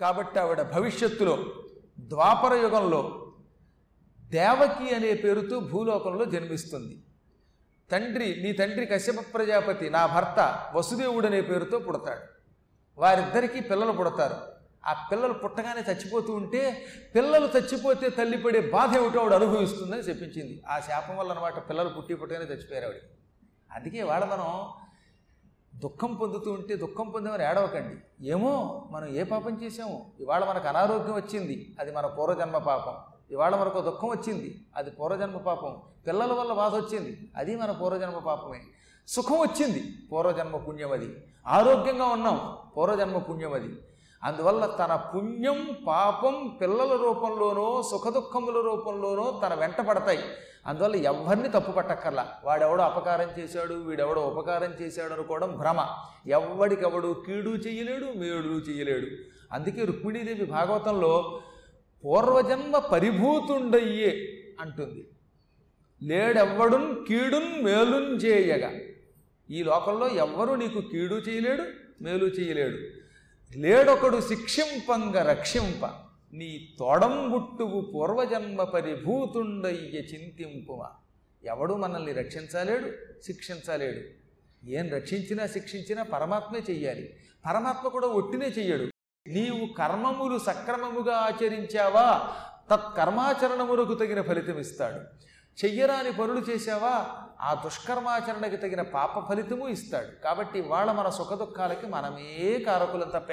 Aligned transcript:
కాబట్టి 0.00 0.38
ఆవిడ 0.38 0.62
భవిష్యత్తులో 0.62 1.38
ద్వాపర 2.00 2.54
యుగంలో 2.54 3.32
దేవకి 4.20 4.94
అనే 4.94 5.14
పేరుతో 5.14 5.60
భూలోకంలో 5.60 6.24
జన్మిస్తుంది. 6.24 7.02
తండ్రి 7.90 8.42
నీ 8.42 8.52
తండ్రి 8.52 8.86
కశ్యప 8.86 9.34
ప్రజాపతి 9.34 9.90
నా 9.90 10.06
భర్త 10.06 10.66
వసుదేవుడు 10.74 11.26
అనే 11.26 11.40
పేరుతో 11.40 11.78
పుడతాడు. 11.78 12.20
వారిద్దరికీ 13.00 13.60
పిల్లలు 13.60 13.92
పుడతారు. 13.92 14.34
ఆ 14.86 15.08
పిల్లలు 15.12 15.32
పుట్టగానే 15.32 15.92
చచ్చిపోతూ 15.92 16.32
ఉంటే 16.32 16.86
పిల్లలు 17.14 17.46
చచ్చిపోతే 17.46 18.08
తల్లి 18.08 18.38
పడే 18.38 18.60
బాధ 18.60 18.96
ఏమిటో 18.96 19.20
ఆవిడ 19.20 19.32
అనుభవిస్తుందని 19.32 20.00
చెప్పించింది. 20.00 20.62
ఆ 20.68 20.80
శాపం 20.80 21.16
వల్ల 21.16 21.32
అనమాట 21.32 21.68
పిల్లలు 21.68 21.88
పుట్టి 21.88 22.14
పుట్టగానే 22.14 22.44
చచ్చిపోయారు 22.44 22.86
ఆవిడ. 22.86 23.00
అందుకే 23.72 24.02
వాళ్ళ 24.02 24.24
మనం 24.24 24.68
దుఃఖం 25.76 26.14
పొందుతూ 26.14 26.52
ఉంటే 26.52 26.76
దుఃఖం 26.76 27.08
పొందేవారు 27.08 27.42
ఏడవకండి. 27.42 28.28
ఏమో 28.28 28.84
మనం 28.90 29.08
ఏ 29.08 29.22
పాపం 29.22 29.62
చేసామో 29.62 30.00
ఇవాళ 30.20 30.44
మనకు 30.44 30.68
అనారోగ్యం 30.68 31.14
వచ్చింది. 31.14 31.76
అది 31.80 31.92
మన 31.92 32.06
పూర్వజన్మ 32.06 32.58
పాపం. 32.58 32.94
ఇవాళ 33.30 33.56
మనకు 33.56 33.80
దుఃఖం 33.80 34.08
వచ్చింది. 34.08 34.66
అది 34.76 34.90
పూర్వజన్మ 34.90 35.36
పాపం. 35.36 35.76
పిల్లల 36.06 36.32
వల్ల 36.32 36.52
బాధ 36.52 36.74
వచ్చింది. 36.74 37.32
అది 37.36 37.56
మన 37.56 37.70
పూర్వజన్మ 37.70 38.18
పాపమే. 38.18 38.60
సుఖం 39.08 39.38
వచ్చింది. 39.38 39.82
పూర్వజన్మ 40.12 40.56
పుణ్యం 40.56 40.92
అది. 40.92 41.14
ఆరోగ్యంగా 41.46 42.04
ఉన్నాం. 42.04 42.56
పూర్వజన్మ 42.76 43.18
పుణ్యం 43.18 43.52
అది. 43.52 43.74
అందువల్ల 44.24 44.66
తన 44.66 44.96
పుణ్యం 44.96 45.68
పాపం 45.86 46.58
పిల్లల 46.60 46.96
రూపంలోనో 46.96 47.82
సుఖదుఖముల 47.90 48.54
రూపంలోనో 48.54 49.40
తన 49.46 49.54
వెంట 49.54 49.80
పడతాయి. 49.80 50.18
అందువల్ల 50.66 50.96
ఎవరిని 50.96 51.48
తప్పు 51.48 51.72
పట్టక్కర్లా. 51.72 52.32
వాడెవడో 52.44 52.82
అపకారం 52.82 53.42
చేశాడు 53.42 53.74
వీడెవడో 53.74 54.20
ఉపకారం 54.20 54.74
చేశాడు 54.82 55.12
అనుకోవడం 55.12 55.56
భ్రమ. 55.56 55.86
ఎవడికెవడు 56.26 57.22
కీడు 57.26 57.50
చేయలేడు 57.50 58.04
మేడు 58.04 58.70
చేయలేడు. 58.70 59.06
అందుకే 59.52 59.84
రుక్మిణీదేవి 59.84 60.44
భాగవతంలో 60.44 61.40
పూర్వజన్మ 62.04 62.78
పరిభూతుండయ్యే 62.78 64.38
అంటుంది. 64.60 65.08
లేడెవ్వడున్ 66.02 67.06
కీడున్ 67.06 67.64
మేలున్ 67.64 68.20
చేయగా. 68.24 68.72
ఈ 69.50 69.62
లోకంలో 69.62 70.08
ఎవ్వరూ 70.08 70.56
నీకు 70.56 70.80
కీడు 70.80 71.14
చేయలేడు 71.14 71.62
మేలు 72.02 72.26
చేయలేడు. 72.26 72.78
లేడొకడు 73.58 74.20
శిక్షింపంగ 74.20 75.28
రక్షింప. 75.30 76.05
నీ 76.32 76.68
తొడంబుట్టువు 76.78 77.80
పూర్వజన్మ 77.80 78.64
పరిభూతుండయ్య 78.64 79.98
చింతింపుమా. 79.98 80.90
ఎవడు 81.44 81.74
మనల్ని 81.74 82.12
రక్షించలేడు 82.12 82.90
శిక్షించలేడు. 83.22 84.26
ఏం 84.66 84.90
రక్షించినా 84.90 85.46
శిక్షించినా 85.46 86.02
పరమాత్మే 86.02 86.60
చెయ్యాలి. 86.70 87.16
పరమాత్మ 87.46 87.88
కూడా 87.88 88.06
ఒట్టినే 88.06 88.46
చెయ్యడు. 88.46 88.86
నీవు 89.28 89.72
కర్మములు 89.72 90.38
సక్రమముగా 90.38 91.16
ఆచరించావా? 91.16 92.32
తత్కర్మాచరణములకు 92.70 93.94
తగిన 93.94 94.22
ఫలితం 94.22 94.58
ఇస్తాడు. 94.58 95.00
చెయ్యరాని 95.64 96.12
పనులు 96.12 96.40
చేశావా? 96.40 97.06
ఆ 97.40 97.54
దుష్కర్మాచరణకి 97.54 98.56
తగిన 98.56 98.82
పాప 98.82 99.28
ఫలితము 99.28 99.68
ఇస్తాడు. 99.68 100.22
కాబట్టి 100.24 100.60
వాళ్ళ 100.60 100.92
మన 100.92 101.08
సుఖదుఖాలకి 101.08 101.86
మనమే 101.86 102.64
కారకులంత 102.66 103.12
తప్ప 103.12 103.32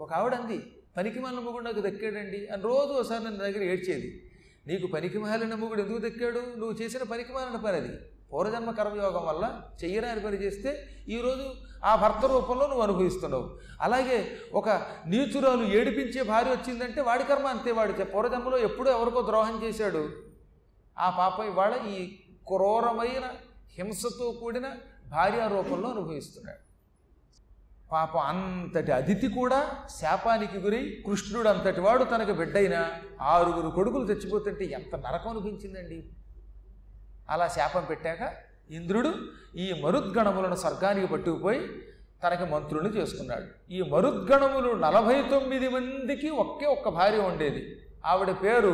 ఒక 0.00 0.12
ఆవిడ 0.12 0.34
అంది 0.34 0.72
పనికి 0.96 1.20
మాలిన 1.20 1.40
మొగుడు 1.40 1.64
నాకు 1.64 1.80
దక్కాడండి. 1.80 2.48
అని 2.52 2.62
రోజు 2.62 2.92
ఒకసారి 2.92 3.24
నన్ను 3.24 3.38
దగ్గర 3.38 3.62
ఏడ్చేది 3.62 4.30
నీకు 4.66 4.86
పనికి 4.86 5.18
మాలిన 5.18 5.54
మొగుడు 5.54 5.82
ఎందుకు 5.82 5.98
దక్కాడు? 5.98 6.38
నువ్వు 6.56 6.82
చేసిన 6.82 7.02
పనికి 7.02 7.32
మాలిన 7.32 7.56
పని 7.56 7.76
అది. 7.76 7.96
పూర్వజన్మ 8.32 8.70
కర్మయోగం 8.70 9.26
వల్ల 9.26 9.62
చెయ్యరాని 9.84 10.20
పని 10.20 10.36
చేస్తే 10.36 10.88
ఈరోజు 11.08 11.50
ఆ 11.84 11.96
భర్త 11.96 12.26
రూపంలో 12.26 12.66
నువ్వు 12.66 12.82
అనుభవిస్తున్నావు. 12.82 13.58
అలాగే 13.80 14.36
ఒక 14.54 14.68
నీచురాలు 15.06 15.64
ఏడిపించే 15.64 16.22
భార్య 16.22 16.50
వచ్చిందంటే 16.50 17.00
వాడి 17.00 17.24
కర్మ 17.24 17.46
అంతే 17.46 17.70
వాడి 17.70 18.04
పూర్వజన్మలో 18.04 18.58
ఎప్పుడో 18.58 18.92
ఎవరికో 18.92 19.22
ద్రోహం 19.22 19.62
చేశాడు. 19.64 20.10
ఆ 20.98 21.10
పాప 21.10 21.40
ఇవాళ 21.40 21.80
ఈ 21.88 22.18
క్రూరమైన 22.46 23.30
హింసతో 23.78 24.30
కూడిన 24.40 24.68
భార్య 25.08 25.48
రూపంలో 25.52 25.88
అనుభవిస్తున్నాడు. 25.88 26.69
పాపం 27.92 28.20
అంతటి 28.20 28.92
అతిథి 28.92 29.28
కూడా 29.28 29.70
శాపానికి 30.00 30.58
గురై 30.58 31.02
కృష్ణుడు 31.06 31.48
అంతటి 31.48 31.80
వాడు 31.80 32.04
తనకు 32.04 32.32
బిడ్డైన 32.32 32.88
ఆరుగురు 33.20 33.68
కొడుకులు 33.68 34.04
చచ్చిపోతుంటే 34.04 34.64
ఎంత 34.64 34.96
నరకం 34.96 35.30
అనిపించిందండి. 35.30 36.10
అలా 37.30 37.48
శాపం 37.48 37.84
పెట్టాక 37.90 38.34
ఇంద్రుడు 38.70 39.14
ఈ 39.56 39.80
మరుద్గణములను 39.82 40.54
స్వర్గానికి 40.54 41.06
పట్టుకుపోయి 41.06 41.60
తనకి 42.24 42.44
మంత్రుని 42.52 42.88
చేసుకున్నాడు. 42.88 43.72
ఈ 43.72 43.82
మరుద్గణములు 43.82 44.72
నలభై 44.72 45.22
తొమ్మిది 45.22 45.68
మందికి 45.68 46.28
ఒకే 46.28 46.66
ఒక్క 46.66 46.88
భార్య 46.88 47.18
ఉండేది. 47.18 47.76
ఆవిడ 48.06 48.30
పేరు 48.30 48.70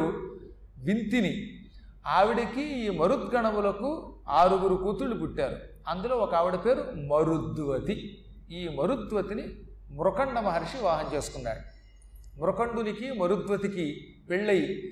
వింతిని. 0.78 1.60
ఆవిడకి 2.06 2.60
ఈ 2.60 2.98
మరుద్గణములకు 2.98 4.14
ఆరుగురు 4.28 4.74
కూతుళ్ళు 4.74 5.16
పుట్టారు. 5.16 5.56
అందులో 5.88 6.16
ఒక 6.16 6.34
ఆవిడ 6.34 6.54
పేరు 6.54 6.84
మరుద్వతి. 7.06 8.25
ఈ 8.50 8.68
మరుద్వతిని 8.68 9.48
మృకండ 9.90 10.38
మహర్షి 10.38 10.78
వాహం 10.78 11.14
చేసుకున్నాడు 11.14 11.60
మృకండునికి 12.40 13.12
మరుద్వతికి 13.12 14.16
పెళ్ళై 14.30 14.82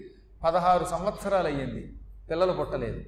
పదహారు 0.44 0.84
సంవత్సరాలు 0.84 1.47
అయ్యింది 1.47 2.00
పిల్లలు 2.31 2.53
పుట్టలేదు. 2.53 3.04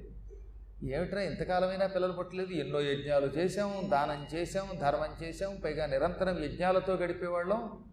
ఏమిట్రా 0.85 1.21
ఇంతకాలమైనా 1.21 1.87
పిల్లలు 1.87 2.13
పుట్టలేదు? 2.13 2.53
ఎన్నో 2.53 2.81
యజ్ఞాలు 2.81 3.25
చేశాం 3.25 3.89
దానం 3.91 4.27
చేశాం 4.33 4.67
ధర్మం 4.81 5.23
చేశాం 5.23 5.61
పైగా 5.63 5.85
నిరంతరం 5.85 6.43
యజ్ఞాలతో 6.43 6.93
గడిపేవాళ్ళం. 6.93 7.83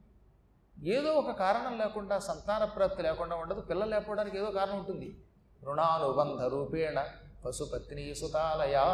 ఏదో 0.84 1.12
ఒక 1.12 1.31
కారణం 1.31 1.78
లేకుండా 1.78 2.19
సంతాన 2.19 2.64
ప్రాప్తి 2.64 3.03
లేకుండా 3.03 3.37
ఉండదు. 3.37 3.60
పిల్లలు 3.60 3.91
లేకపోవడానికి 3.91 4.38
ఏదో 4.38 4.50
కారణం 4.50 4.78
ఉంటుంది. 4.78 5.25
రుణానుబంధ 5.64 6.41
రూపేణ 6.41 7.04
పశుపత్ని 7.47 8.14
సుతాలయా 8.14 8.84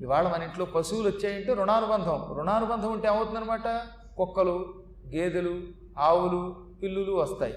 ఇవాళ 0.00 0.28
మన 0.28 0.42
ఇంట్లో 0.42 0.64
పశువులు 0.64 1.08
వచ్చాయంటే 1.08 1.54
రుణానుబంధం. 1.54 2.34
రుణానుబంధం 2.36 2.92
ఉంటే 2.92 3.08
ఏమవుతుందనమాట 3.08 3.86
కుక్కలు 4.16 4.74
గేదెలు 5.14 5.62
ఆవులు 5.98 6.66
పిల్లులు 6.82 7.12
వస్తాయి. 7.12 7.54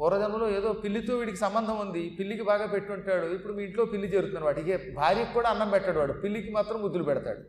పూర్వజన్మలో 0.00 0.50
ఏదో 0.50 0.72
పిల్లితో 0.72 1.16
వీడికి 1.16 1.36
సంబంధం 1.36 1.80
ఉంది. 1.80 2.16
పిల్లికి 2.18 2.42
బాగా 2.42 2.66
పెట్టుంటాడు. 2.66 3.26
ఇప్పుడు 3.26 3.52
మీ 3.52 3.64
ఇంట్లో 3.64 3.84
పిల్లి 3.84 4.08
చేరుతున్నాడు 4.08 4.44
వాడికి 4.44 4.90
భార్యకి 4.90 5.32
కూడా 5.32 5.50
అన్నం 5.50 5.70
పెట్టాడు 5.70 5.98
వాడు. 5.98 6.12
పిల్లికి 6.12 6.52
మాత్రం 6.52 6.82
ముద్దులు 6.82 7.04
పెడతాడు. 7.04 7.40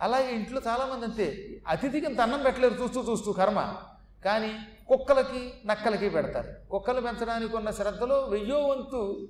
అలాగే 0.00 0.34
ఇంట్లో 0.34 0.60
చాలామంది 0.66 1.04
అంతే. 1.04 1.48
అతిథికి 1.68 2.06
ఇంత 2.06 2.20
అన్నం 2.20 2.42
పెట్టలేరు 2.42 2.74
చూస్తూ 2.74 3.04
చూస్తూ 3.10 3.32
కర్మ. 3.32 3.74
కానీ 4.24 4.52
కుక్కలకి 4.88 5.52
నక్కలకి 5.66 6.08
పెడతారు. 6.08 6.70
కుక్కలు 6.70 7.00
పెంచడానికి 7.00 7.56
ఉన్న 7.56 7.70
శ్రద్ధలో 7.70 8.18
వెయ్యో 8.30 8.58
వంతు 8.58 9.28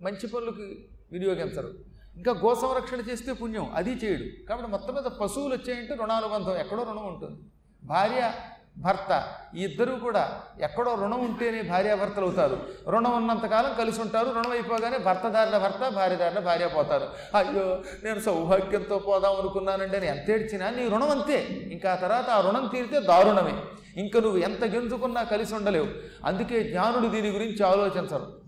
మంచి 0.00 0.26
పనులకి 0.26 0.88
వినియోగించరు. 1.12 1.91
ఇంకా 2.16 2.32
గో 2.32 2.54
సంరక్షణ 2.54 3.00
చేస్తే 3.00 3.32
పుణ్యం 3.32 3.72
అది 3.74 3.90
చేయడు. 3.90 4.48
కాబట్టి 4.48 4.70
మొత్తం 4.70 4.94
మీద 4.94 5.02
పశువులు 5.02 5.54
వచ్చాయంటే 5.54 5.94
రుణానుబంధం 5.94 6.56
ఎక్కడో 6.56 6.82
రుణం 6.82 7.06
ఉంటుంది. 7.06 7.40
భార్య 7.84 8.32
భర్త 8.78 9.28
ఈ 9.56 9.64
ఇద్దరూ 9.64 9.96
కూడా 9.96 10.40
ఎక్కడో 10.60 10.94
రుణం 10.94 11.24
ఉంటేనే 11.24 11.62
భార్యాభర్తలు 11.62 12.24
అవుతారు. 12.24 12.66
రుణం 12.88 13.16
ఉన్నంతకాలం 13.16 13.74
కలిసి 13.78 14.00
ఉంటారు 14.00 14.30
రుణం 14.30 14.50
అయిపోగానే 14.50 14.98
భర్త 14.98 15.28
దారిన 15.28 15.58
భర్త 15.58 15.88
భార్య 15.88 16.16
దారిన 16.16 16.38
భార్య 16.38 16.66
పోతారు. 16.66 17.08
అయ్యో 17.36 17.82
నేను 18.04 18.20
సౌభాగ్యంతో 18.20 18.98
పోదాం 18.98 19.36
అనుకున్నానండి 19.36 19.96
అని 19.96 20.06
ఎంత 20.06 20.30
ఏడ్చినా 20.30 20.70
నీ 20.70 20.88
రుణం 20.88 21.10
అంతే. 21.10 21.42
ఇంకా 21.72 21.92
ఆ 21.92 21.94
తర్వాత 21.94 22.30
ఆ 22.30 22.40
రుణం 22.40 22.66
తీరితే 22.66 23.00
దారుణమే. 23.00 23.62
ఇంకా 23.96 24.20
నువ్వు 24.20 24.38
ఎంత 24.38 24.64
గెంతుకున్నా 24.64 25.22
కలిసి 25.22 25.54
ఉండలేవు. 25.54 25.88
అందుకే 26.24 26.62
జ్ఞానుడు 26.62 27.06
దీని 27.06 27.30
గురించి 27.30 27.66
ఆలోచించరు. 27.66 28.40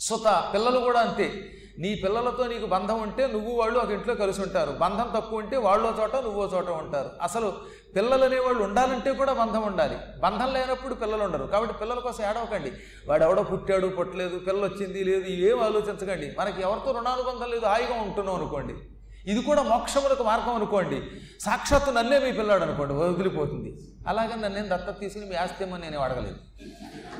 సుత 0.00 0.50
పిల్లలు 0.54 0.80
కూడా 0.80 1.00
అంతే. 1.00 1.56
నీ 1.80 1.94
పిల్లలతో 1.94 2.46
నీకు 2.46 2.66
బంధం 2.66 3.02
ఉంటే 3.02 3.26
నువ్వు 3.26 3.52
వాళ్ళు 3.56 3.78
ఒక 3.78 3.90
ఇంట్లో 3.90 4.14
కలిసి 4.14 4.40
ఉంటారు. 4.40 4.70
బంధం 4.70 5.10
తక్కువ 5.16 5.38
ఉంటే 5.38 5.56
వాళ్ళో 5.56 5.94
చోట 6.00 6.16
నువ్వో 6.16 6.50
చోట 6.54 6.68
ఉంటారు. 6.68 7.10
అసలు 7.22 7.52
పిల్లలు 7.96 8.24
అనేవాళ్ళు 8.24 8.62
ఉండాలంటే 8.62 9.12
కూడా 9.12 9.32
బంధం 9.32 9.62
ఉండాలి. 9.62 9.96
బంధం 10.18 10.52
లేనప్పుడు 10.52 10.94
పిల్లలు 10.94 11.22
ఉండరు. 11.22 11.44
కాబట్టి 11.44 11.74
పిల్లల 11.74 11.98
కోసం 11.98 12.24
ఏడవకండి. 12.24 12.72
వాడు 13.06 13.24
ఎవడో 13.24 13.42
పుట్టాడు 13.42 13.86
పుట్టలేదు 13.86 14.38
పిల్లలు 14.38 14.74
వచ్చింది 14.74 15.04
లేదు 15.04 15.24
ఏం 15.24 15.60
ఆలోచించకండి. 15.60 16.36
మనకి 16.38 16.62
ఎవరితో 16.62 16.92
రుణానుబంధం 16.92 17.50
లేదు 17.50 17.66
హాయిగా 17.66 17.94
ఉంటున్నాం 18.02 18.36
అనుకోండి. 18.36 18.74
ఇది 19.30 19.42
కూడా 19.42 19.62
మోక్షములకు 19.62 20.22
మార్గం 20.22 20.54
అనుకోండి. 20.54 21.02
సాక్షాత్తు 21.40 21.90
నన్నే 21.90 22.18
మీ 22.18 22.32
పిల్లాడు 22.32 22.62
అనుకోండి. 22.62 22.94
వదిలిపోతుంది. 22.94 23.76
అలాగే 24.08 24.28
నన్ను 24.28 24.48
నేను 24.48 24.68
దత్తత 24.68 25.00
తీసుకుని 25.00 25.26
మీ 25.26 25.36
ఆస్తిమని 25.36 25.82
నేను 25.82 25.98
అడగలేదు 25.98 26.36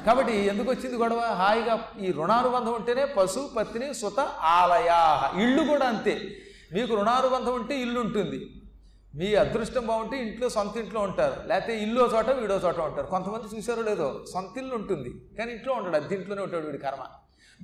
కాబట్టి 0.06 0.32
ఎందుకు 0.32 0.70
వచ్చింది 0.70 0.96
గొడవ? 0.96 1.20
హాయిగా 1.20 1.88
ఈ 2.00 2.12
రుణానుబంధం 2.12 2.72
ఉంటేనే 2.72 3.04
పశు 3.04 3.50
పత్ని 3.56 3.94
సుత 3.94 4.20
ఆలయా 4.40 5.30
ఇళ్ళు 5.42 5.62
కూడా 5.62 5.86
అంతే. 5.86 6.20
మీకు 6.72 6.94
రుణానుబంధం 6.94 7.54
ఉంటే 7.54 7.78
ఇల్లు 7.78 8.00
ఉంటుంది. 8.00 8.62
మీ 9.14 9.34
అదృష్టం 9.34 9.86
బాగుంటే 9.86 10.22
ఇంట్లో 10.22 10.48
సొంత 10.48 10.76
ఇంట్లో 10.76 11.00
ఉంటారు. 11.00 11.48
లేకపోతే 11.48 11.82
ఇల్లు 11.82 12.10
చోట 12.16 12.30
వీడో 12.30 12.54
చోట 12.54 12.78
ఉంటారు. 12.78 13.06
కొంతమంది 13.06 13.56
చూసారో 13.56 13.82
లేదో 13.82 14.24
సొంత 14.32 14.58
ఇల్లు 14.58 14.74
ఉంటుంది. 14.74 15.14
కానీ 15.38 15.52
ఇంట్లో 15.52 15.74
ఉంటాడు 15.74 15.96
అద్దె 15.96 16.16
ఇంట్లోనే 16.16 16.42
ఉంటాడు 16.42 16.66
వీడి 16.66 16.78
కర్మ. 16.78 17.02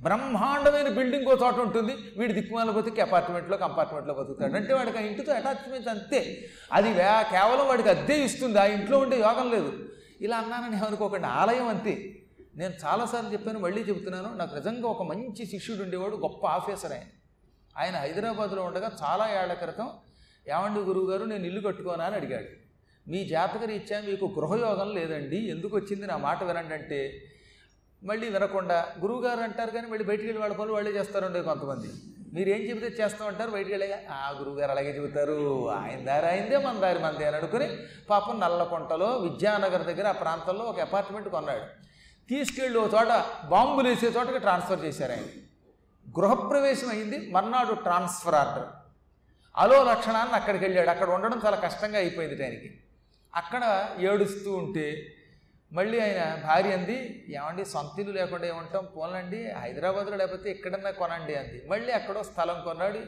బ్రహ్మాండమైన 0.02 0.88
బిల్డింగ్ 0.88 1.26
ఓ 1.26 1.34
చోట 1.34 1.54
ఉంటుంది. 1.54 1.96
వీడి 2.18 2.32
దిక్కుమాల 2.32 2.70
బతికి 2.70 3.00
అపార్ట్మెంట్లో 3.00 3.56
కంపార్ట్మెంట్లో 3.56 4.14
బతుకుతాడు. 4.14 4.54
అంటే 4.54 4.74
వాడికి 4.74 4.98
ఆ 4.98 5.00
ఇంటితో 5.00 5.32
అటాచ్మెంట్ 5.32 5.88
అంతే. 5.88 6.48
అది 6.72 6.88
వే- 6.88 7.22
కేవలం 7.22 7.68
వాడికి 7.68 7.88
అద్దె 7.88 8.14
ఇస్తుంది. 8.14 8.58
ఆ 8.58 8.64
ఇంట్లో 8.64 8.98
ఉండే 8.98 9.20
యోగం 9.20 9.50
లేదు. 9.50 9.72
ఇలా 10.20 10.36
అన్నానని 10.36 10.76
అనుకోకండి 10.76 11.26
ఆలయం 11.26 11.68
అంతే. 11.68 12.22
నేను 12.56 12.74
చాలాసార్లు 12.84 13.32
చెప్పాను 13.32 13.58
మళ్ళీ 13.58 13.82
చెబుతున్నాను. 13.82 14.34
నాకు 14.34 14.54
నిజంగా 14.54 14.88
ఒక 14.88 15.02
మంచి 15.02 15.46
శిష్యుడు 15.46 15.82
ఉండేవాడు 15.82 16.16
గొప్ప 16.16 16.46
ఆఫీసర్ 16.46 16.92
ఆయన. 16.92 17.04
ఆయన 17.78 17.96
హైదరాబాద్లో 17.96 18.62
ఉండగా 18.62 18.90
చాలా 19.02 19.40
ఏళ్ళ 19.40 19.52
క్రితం 19.52 19.88
ఏమండి 20.48 20.80
గురువుగారు 20.80 21.24
నేను 21.24 21.46
ఇల్లు 21.46 21.68
కట్టుకోనా? 21.68 22.04
అని 22.04 22.14
అడిగాడు. 22.14 22.46
మీ 23.10 23.28
జాతక 23.28 23.64
రీత్యా 23.64 24.00
మీకు 24.00 24.24
గృహయోగం 24.24 24.94
లేదండి 24.94 25.36
ఎందుకు 25.36 25.76
వచ్చింది 25.76 26.06
నా 26.06 26.16
మాట 26.16 26.44
వినండి 26.44 26.74
అంటే 26.74 27.22
మళ్ళీ 28.04 28.28
వినకుండా 28.28 28.86
గురువుగారు 29.00 29.40
అంటారు 29.40 29.70
కానీ 29.70 29.86
మళ్ళీ 29.86 30.04
బయటికి 30.04 30.28
వెళ్ళి 30.28 30.40
వాళ్ళ 30.42 30.56
పనులు 30.56 30.72
వాళ్ళే 30.72 30.90
చేస్తారండి 30.90 31.42
కొంతమంది. 31.42 31.88
మీరు 32.34 32.48
ఏం 32.48 32.60
చెబితే 32.70 33.02
చేస్తామంటారు 33.02 33.50
బయటికి 33.50 33.74
వెళ్ళి 33.74 33.94
ఆ 34.10 34.30
గురువుగారు 34.30 34.70
అలాగే 34.70 34.96
చెబుతారు 34.96 35.70
ఆయన 35.70 36.04
దారి 36.04 36.26
అయిందే 36.26 36.56
మన 36.56 36.78
దారి 36.78 36.98
మంది 36.98 37.24
అని 37.24 37.36
అనుకుని 37.36 37.68
పాపం 38.10 38.40
నల్లకొంటలో 38.40 39.06
విద్యానగర్ 39.06 39.82
దగ్గర 39.82 40.06
ఆ 40.06 40.12
ప్రాంతంలో 40.12 40.64
ఒక 40.64 40.80
అపార్ట్మెంట్ 40.80 41.28
కొన్నాడు. 41.28 41.86
తీసుకెళ్ళి 42.28 42.78
ఒక 42.78 42.94
చోట 42.94 43.24
బాంబులు 43.48 43.88
వేసే 43.88 44.06
చోటకి 44.06 44.38
ట్రాన్స్ఫర్ 44.38 44.84
చేశారు 44.84 45.12
ఆయన. 45.12 45.22
గృహప్రవేశం 46.18 46.88
అయింది 46.88 47.30
మర్నాడు 47.30 47.74
ట్రాన్స్ఫర్ 47.74 48.34
ఆర్డర్ 48.34 48.64
అలో 49.56 49.84
లక్షణాన్ని 49.84 50.34
అక్కడికి 50.34 50.64
వెళ్ళాడు. 50.64 50.90
అక్కడ 50.90 51.10
ఉండడం 51.10 51.40
చాలా 51.46 51.56
కష్టంగా 51.56 51.98
అయిపోయింది 51.98 52.44
ఆయనకి. 52.44 52.80
అక్కడ 53.34 53.90
ఏడుస్తూ 53.98 54.52
ఉంటే 54.52 55.14
మళ్ళీ 55.72 56.00
ఆయన 56.00 56.42
భార్య 56.44 56.72
అంది 56.72 57.24
ఏమండి 57.28 57.64
సొంత 57.64 58.00
ఇల్లు 58.00 58.14
లేకుండా 58.14 58.46
ఏమంటాం? 58.46 58.88
పోలండి 58.96 59.50
హైదరాబాద్లో 59.50 60.16
లేకపోతే 60.16 60.50
ఎక్కడన్నా 60.50 60.90
కొనండి 60.90 61.34
అంది. 61.34 61.62
మళ్ళీ 61.68 61.92
అక్కడో 61.92 62.22
స్థలం 62.22 62.60
కొన్నాడు 62.64 62.98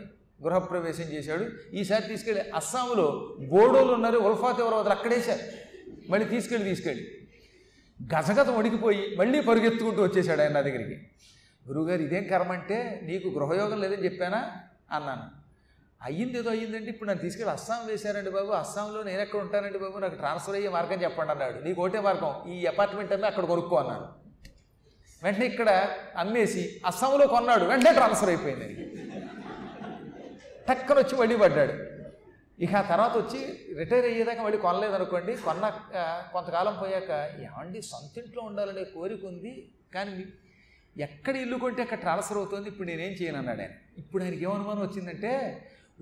గృహప్రవేశం 0.42 1.04
చేశాడు. 1.04 1.74
ఈసారి 1.74 2.02
తీసుకెళ్ళి 2.02 2.50
అస్సాంలో 2.50 3.36
బోడోలు 3.48 3.92
ఉన్నారు 3.92 4.18
ఉల్ఫా 4.18 4.52
తీవ్రవాదులు 4.52 4.92
అక్కడేశారు. 4.92 5.40
మళ్ళీ 6.10 6.28
తీసుకెళ్ళి 6.28 6.68
తీసుకెళ్ళి. 6.68 7.17
గజగజ 8.02 8.48
వణికిపోయి 8.48 9.16
మళ్ళీ 9.16 9.40
పరుగెత్తుకుంటూ 9.40 10.02
వచ్చేసాడు 10.02 10.40
ఆయన 10.40 10.52
నా 10.52 10.60
దగ్గరికి. 10.60 11.06
గురువుగారు 11.68 12.02
ఇదేం 12.02 12.26
కర్మ 12.30 12.52
అంటే 12.52 13.00
నీకు 13.02 13.28
గృహయోగం 13.28 13.80
లేదని 13.80 14.04
చెప్పానా? 14.04 14.52
అన్నాను. 14.92 15.22
అయ్యింది 16.02 16.38
ఏదో 16.38 16.50
అయ్యిందండి. 16.50 16.90
ఇప్పుడు 16.90 17.08
నన్ను 17.08 17.22
తీసుకెళ్ళి 17.22 17.52
అస్సాం 17.52 17.86
వేశారండి 17.86 18.30
బాబు. 18.30 18.46
అస్సాంలో 18.46 19.02
నేను 19.02 19.20
ఎక్కడ 19.20 19.40
ఉంటానండి 19.40 19.78
బాబు? 19.78 19.98
నాకు 19.98 20.14
ట్రాన్స్ఫర్ 20.14 20.54
అయ్యే 20.54 20.68
మార్గం 20.68 21.02
చెప్పండి 21.02 21.32
అన్నాడు. 21.32 21.64
నీకు 21.64 21.82
ఒకటే 21.82 22.00
మార్గం. 22.00 22.52
ఈ 22.52 22.66
అపార్ట్మెంట్ 22.66 23.12
అమ్మి 23.12 23.26
అక్కడ 23.26 23.44
కొనుక్కో 23.44 23.76
అన్నాను. 23.76 24.08
వెంటనే 25.22 25.46
ఇక్కడ 25.46 25.88
అమ్మేసి 26.16 26.80
అస్సాంలో 26.86 27.26
కొన్నాడు. 27.26 27.64
వెంటనే 27.64 27.92
ట్రాన్స్ఫర్ 27.92 28.28
అయిపోయింది 28.28 28.74
టక్కన 30.68 30.98
వచ్చి 30.98 31.18
మళ్ళీ 31.18 31.36
పడ్డాడు. 31.36 31.97
ఇక 32.58 32.72
ఆ 32.74 32.84
తర్వాత 32.90 33.14
వచ్చి 33.20 33.40
రిటైర్ 33.80 34.06
అయ్యేదాకా 34.08 34.42
మళ్ళీ 34.46 34.58
కొనలేదనుకోండి 34.64 35.32
కొన్న 35.46 35.64
కొంతకాలం 36.32 36.74
పోయాక 36.80 37.10
ఏమండి 37.46 37.80
సొంత 37.90 38.14
ఇంట్లో 38.22 38.42
ఉండాలనే 38.48 38.84
కోరిక 38.94 39.24
ఉంది 39.32 39.52
కానీ 39.94 40.12
ఎక్కడ 40.96 41.34
ఇల్లు 41.42 41.56
కొంటే 41.64 41.80
అక్కడ 41.86 41.98
ట్రాన్స్ఫర్ 42.04 42.38
అవుతుంది 42.40 42.66
ఇప్పుడు 42.72 42.88
నేనేం 42.90 43.12
చేయను 43.18 43.38
అన్నాడు 43.40 43.62
ఆయన. 43.64 43.74
ఇప్పుడు 44.00 44.22
ఆయనకి 44.24 44.42
ఏమనుమానం 44.46 44.82
వచ్చిందంటే 44.86 45.32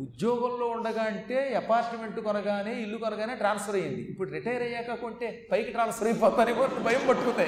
ఉద్యోగంలో 0.04 0.66
ఉండగా 0.76 1.02
అంటే 1.10 1.38
అపార్ట్మెంట్ 1.60 2.18
కొనగానే 2.26 2.72
ఇల్లు 2.84 2.98
కొనగానే 3.04 3.34
ట్రాన్స్ఫర్ 3.42 3.76
అయ్యింది. 3.78 4.02
ఇప్పుడు 4.12 4.28
రిటైర్ 4.36 4.64
అయ్యాక 4.66 4.96
కొంటే 5.04 5.28
పైకి 5.50 5.70
ట్రాన్స్ఫర్ 5.76 6.08
అయిపోతానేమో 6.10 6.62
అని 6.66 6.82
భయం 6.88 7.04
పట్టుకుంది 7.08 7.46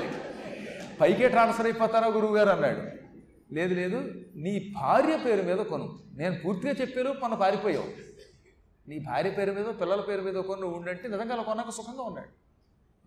పైకే 1.01 1.29
ట్రాన్స్ఫర్ 1.37 1.69
అయిపోతారా 1.71 2.09
గురువు 2.17 2.37
గారు 2.39 2.51
అన్నాడు. 2.57 2.83
లేదు 3.57 3.75
లేదు 3.81 3.99
నీ 4.45 4.53
భార్య 4.79 5.17
పేరు 5.25 5.43
మీద 5.51 5.61
కొను. 5.71 5.87
నేను 6.21 6.35
పూర్తిగా 6.43 6.75
చెప్పాను 6.81 7.13
మన 7.25 7.35
పారిపోయావు 7.43 7.89
నీ 8.89 8.99
భార్య 8.99 9.31
పేరు 9.31 9.53
మీద 9.53 9.67
పిల్లల 9.81 10.01
పేరు 10.01 10.21
మీద 10.21 10.35
కొన్ని 10.35 10.67
ఉండంటే 10.67 11.09
నిజంగా 11.09 11.35
అలా 11.35 11.43
కొన్నాక 11.43 11.71
సుఖంగా 11.71 12.03
ఉన్నాడు. 12.03 12.29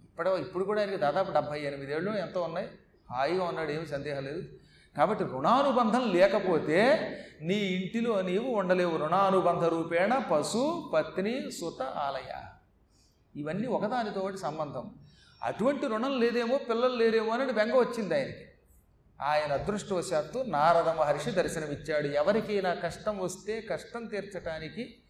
ఇప్పుడో 0.04 0.38
ఇప్పుడు 0.38 0.64
కూడా 0.64 0.80
ఆయనకి 0.80 0.98
దాదాపు 0.98 1.32
డెబ్బై 1.32 1.60
ఎనిమిది 1.60 1.94
ఏళ్ళు 1.94 2.12
ఎంతో 2.12 2.42
ఉన్నాయి. 2.42 2.70
హాయిగా 3.12 3.44
ఉన్నాడు 3.44 3.72
ఏమి 3.72 3.88
సందేహం 3.88 4.24
లేదు. 4.24 4.44
కాబట్టి 4.98 5.24
రుణానుబంధం 5.24 6.12
లేకపోతే 6.12 6.98
నీ 7.42 7.54
ఇంటిలో 7.54 8.22
నీవు 8.22 8.52
ఉండలేవు. 8.52 8.98
రుణానుబంధ 8.98 9.64
రూపేణ 9.64 10.18
పశు 10.18 10.92
పత్ని 10.94 11.52
సుత 11.52 11.82
ఆలయ. 11.82 12.42
ఇవన్నీ 13.36 13.68
ఒకదానితో 13.68 14.20
ఒకటి 14.20 14.38
సంబంధం. 14.38 14.96
అటువంటి 15.44 15.88
రుణం 15.88 16.20
లేదేమో 16.20 16.58
పిల్లలు 16.58 16.96
లేరేమో 16.96 17.34
అని 17.34 17.52
బెంగ 17.52 17.74
వచ్చింది 17.76 18.16
ఆయనకి. 18.16 18.46
ఆయన 19.22 19.54
అదృష్టవశాత్తు 19.54 20.44
నారద 20.48 20.90
మహర్షి 20.90 21.32
దర్శనమిచ్చాడు. 21.32 22.08
ఎవరికైనా 22.08 22.74
కష్టం 22.74 23.20
వస్తే 23.20 23.62
కష్టం 23.62 24.06
తీర్చటానికి 24.06 25.01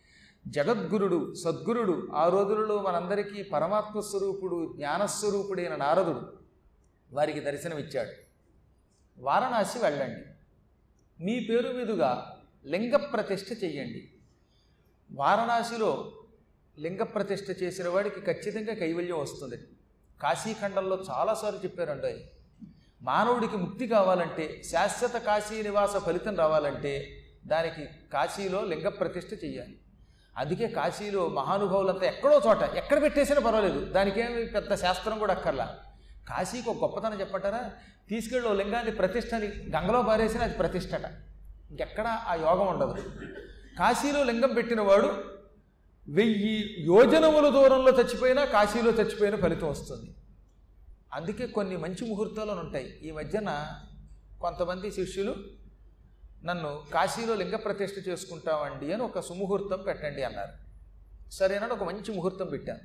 జగద్గురుడు 0.48 1.34
సద్గురుడు 1.34 2.10
ఆ 2.14 2.30
రోజులలో 2.30 2.82
మనందరికీ 2.82 3.44
పరమాత్మ 3.44 4.00
స్వరూపుడు 4.00 4.74
జ్ఞానస్వరూపుడైన 4.76 5.76
నారదుడు 5.76 6.34
వారికి 7.14 7.40
దర్శనమిచ్చాడు. 7.40 8.10
వారణాసి 9.18 9.80
వెళ్ళండి. 9.80 10.26
మీ 11.24 11.40
పేరు 11.40 11.70
మీదుగా 11.70 12.38
లింగ 12.66 12.96
ప్రతిష్ఠ 12.96 13.64
చెయ్యండి. 13.64 14.14
వారణాసిలో 15.12 16.12
లింగ 16.80 17.04
ప్రతిష్ఠ 17.04 17.64
చేసిన 17.64 17.90
వాడికి 17.90 18.20
ఖచ్చితంగా 18.20 18.74
కైవల్యం 18.74 19.20
వస్తుంది. 19.20 19.56
కాశీఖండంలో 20.22 21.04
చాలాసార్లు 21.10 21.60
చెప్పారండి 21.60 22.08
ఆయన. 22.08 22.18
మానవుడికి 23.02 23.58
ముక్తి 23.58 23.88
కావాలంటే 23.88 24.64
శాశ్వత 24.64 25.14
కాశీ 25.14 25.62
నివాస 25.62 25.98
ఫలితం 25.98 26.36
రావాలంటే 26.36 27.24
దానికి 27.46 27.86
కాశీలో 28.14 28.66
లింగ 28.66 28.88
ప్రతిష్ఠ 28.88 29.44
చెయ్యాలి. 29.44 29.78
అందుకే 30.38 30.68
కాశీలో 30.68 31.28
మహానుభావులంతా 31.28 32.06
ఎక్కడో 32.06 32.42
చోట 32.48 32.62
ఎక్కడ 32.62 33.02
పెట్టేసినా 33.02 33.40
పర్వాలేదు. 33.40 33.86
దానికేమి 33.86 34.46
పెద్ద 34.46 34.76
శాస్త్రం 34.76 35.20
కూడా 35.20 35.34
అక్కర్లా. 35.34 35.78
కాశీకి 36.30 36.70
ఒక 36.70 36.82
గొప్పతనం 36.82 37.20
చెప్పటారా? 37.20 37.72
తీసుకెళ్ళి 38.10 38.56
లింగాన్ని 38.56 38.92
ప్రతిష్టని 38.92 39.48
గంగలో 39.48 40.02
పారేసినా 40.02 40.44
అది 40.44 40.54
ప్రతిష్టట. 40.54 41.06
ఇంకెక్కడ 41.72 42.08
ఆ 42.08 42.34
యోగం 42.34 42.68
ఉండదు. 42.68 42.96
కాశీలో 43.80 44.24
లింగం 44.24 44.54
పెట్టినవాడు 44.54 45.24
వెయ్యి 46.10 46.76
యోజనముల 46.80 47.50
దూరంలో 47.50 47.92
చచ్చిపోయినా 47.92 48.46
కాశీలో 48.46 48.92
చచ్చిపోయిన 48.92 49.36
ఫలితం 49.36 49.70
వస్తుంది. 49.70 50.16
అందుకే 51.14 51.48
కొన్ని 51.48 51.78
మంచి 51.78 52.10
ముహూర్తాలు 52.10 52.52
ఉంటాయి. 52.52 53.00
ఈ 53.04 53.12
మధ్యన 53.12 53.68
కొంతమంది 54.42 54.92
శిష్యులు 54.92 55.36
నన్ను 56.46 56.82
కాశీలో 56.94 57.36
లింగ 57.36 57.56
ప్రతిష్ఠ 57.56 58.08
చేసుకుంటామండి 58.08 58.94
అని 58.94 59.04
ఒక 59.04 59.20
సుముహూర్తం 59.20 59.84
పెట్టండి 59.88 60.24
అన్నారు. 60.24 60.52
సరేనని 61.32 61.74
ఒక 61.74 61.84
మంచి 61.84 62.16
ముహూర్తం 62.16 62.48
పెట్టాను 62.48 62.80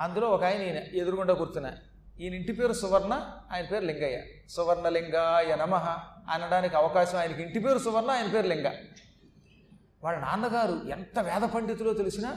అందులో 0.00 0.28
ఒక 0.28 0.44
ఆయన 0.44 0.62
ఈయన 0.62 0.76
ఎదురుగుండా 0.76 1.34
కూర్చున్నా. 1.34 1.72
ఈయన 2.20 2.34
ఇంటి 2.34 2.52
పేరు 2.52 2.72
సువర్ణ 2.72 3.30
ఆయన 3.52 3.64
పేరు 3.64 3.84
లింగయ్య. 3.84 4.22
సువర్ణ 4.48 4.88
లింగాయ 4.88 5.56
నమః 5.56 5.86
అనడానికి 6.30 6.76
అవకాశం 6.76 7.18
ఆయనకి. 7.18 7.42
ఇంటి 7.42 7.58
పేరు 7.58 7.78
సువర్ణ 7.78 8.10
ఆయన 8.10 8.26
పేరు 8.26 8.46
లింగ. 8.46 8.70
వాళ్ళ 10.04 10.18
నాన్నగారు 10.18 10.80
ఎంత 10.90 11.18
వేద 11.18 11.42
పండితులో 11.42 11.94
తెలిసినా 11.94 12.36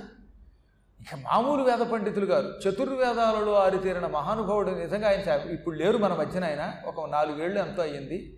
ఇక 1.02 1.16
మామూలు 1.16 1.64
వేద 1.64 1.80
పండితులు 1.80 2.26
గారు 2.26 2.70
చతుర్వేదాలలో 2.70 3.54
ఆరితేరిన 3.54 4.08
మహానుభావుడు 4.08 4.72
నిజంగా 4.72 5.10
ఆయన 5.10 5.50
ఇప్పుడు 5.50 5.76
లేరు 5.76 5.98
మన 5.98 6.14
మధ్యన 6.14 6.44
ఆయన 6.44 6.74
ఒక 6.86 7.10
నాలుగేళ్ళు 7.10 7.60
ఎంతో 7.60 7.82
అయ్యింది. 7.82 8.38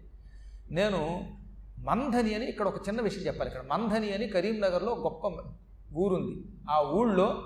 నేను 0.72 1.02
మంధని 1.86 2.36
అని 2.36 2.46
ఇక్కడ 2.46 2.68
ఒక 2.68 2.88
చిన్న 2.88 3.02
విషయం 3.02 3.22
చెప్పాలి. 3.22 3.52
ఇక్కడ 3.52 3.66
మంధని 3.66 4.14
అని 4.14 4.28
కరీంనగర్లో 4.28 4.96
గొప్ప 4.96 5.28
ఊరుంది. 5.96 6.46
ఆ 6.70 6.82
ఊళ్ళో 6.82 7.44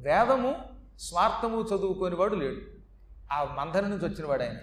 వేదము 0.00 0.56
స్వార్థము 0.98 1.62
చదువుకోనివాడు 1.62 2.34
లేడు. 2.34 2.56
ఆ 3.32 3.44
మంధని 3.44 3.88
నుంచి 3.88 4.08
వచ్చినవాడు 4.08 4.42
ఆయన. 4.42 4.56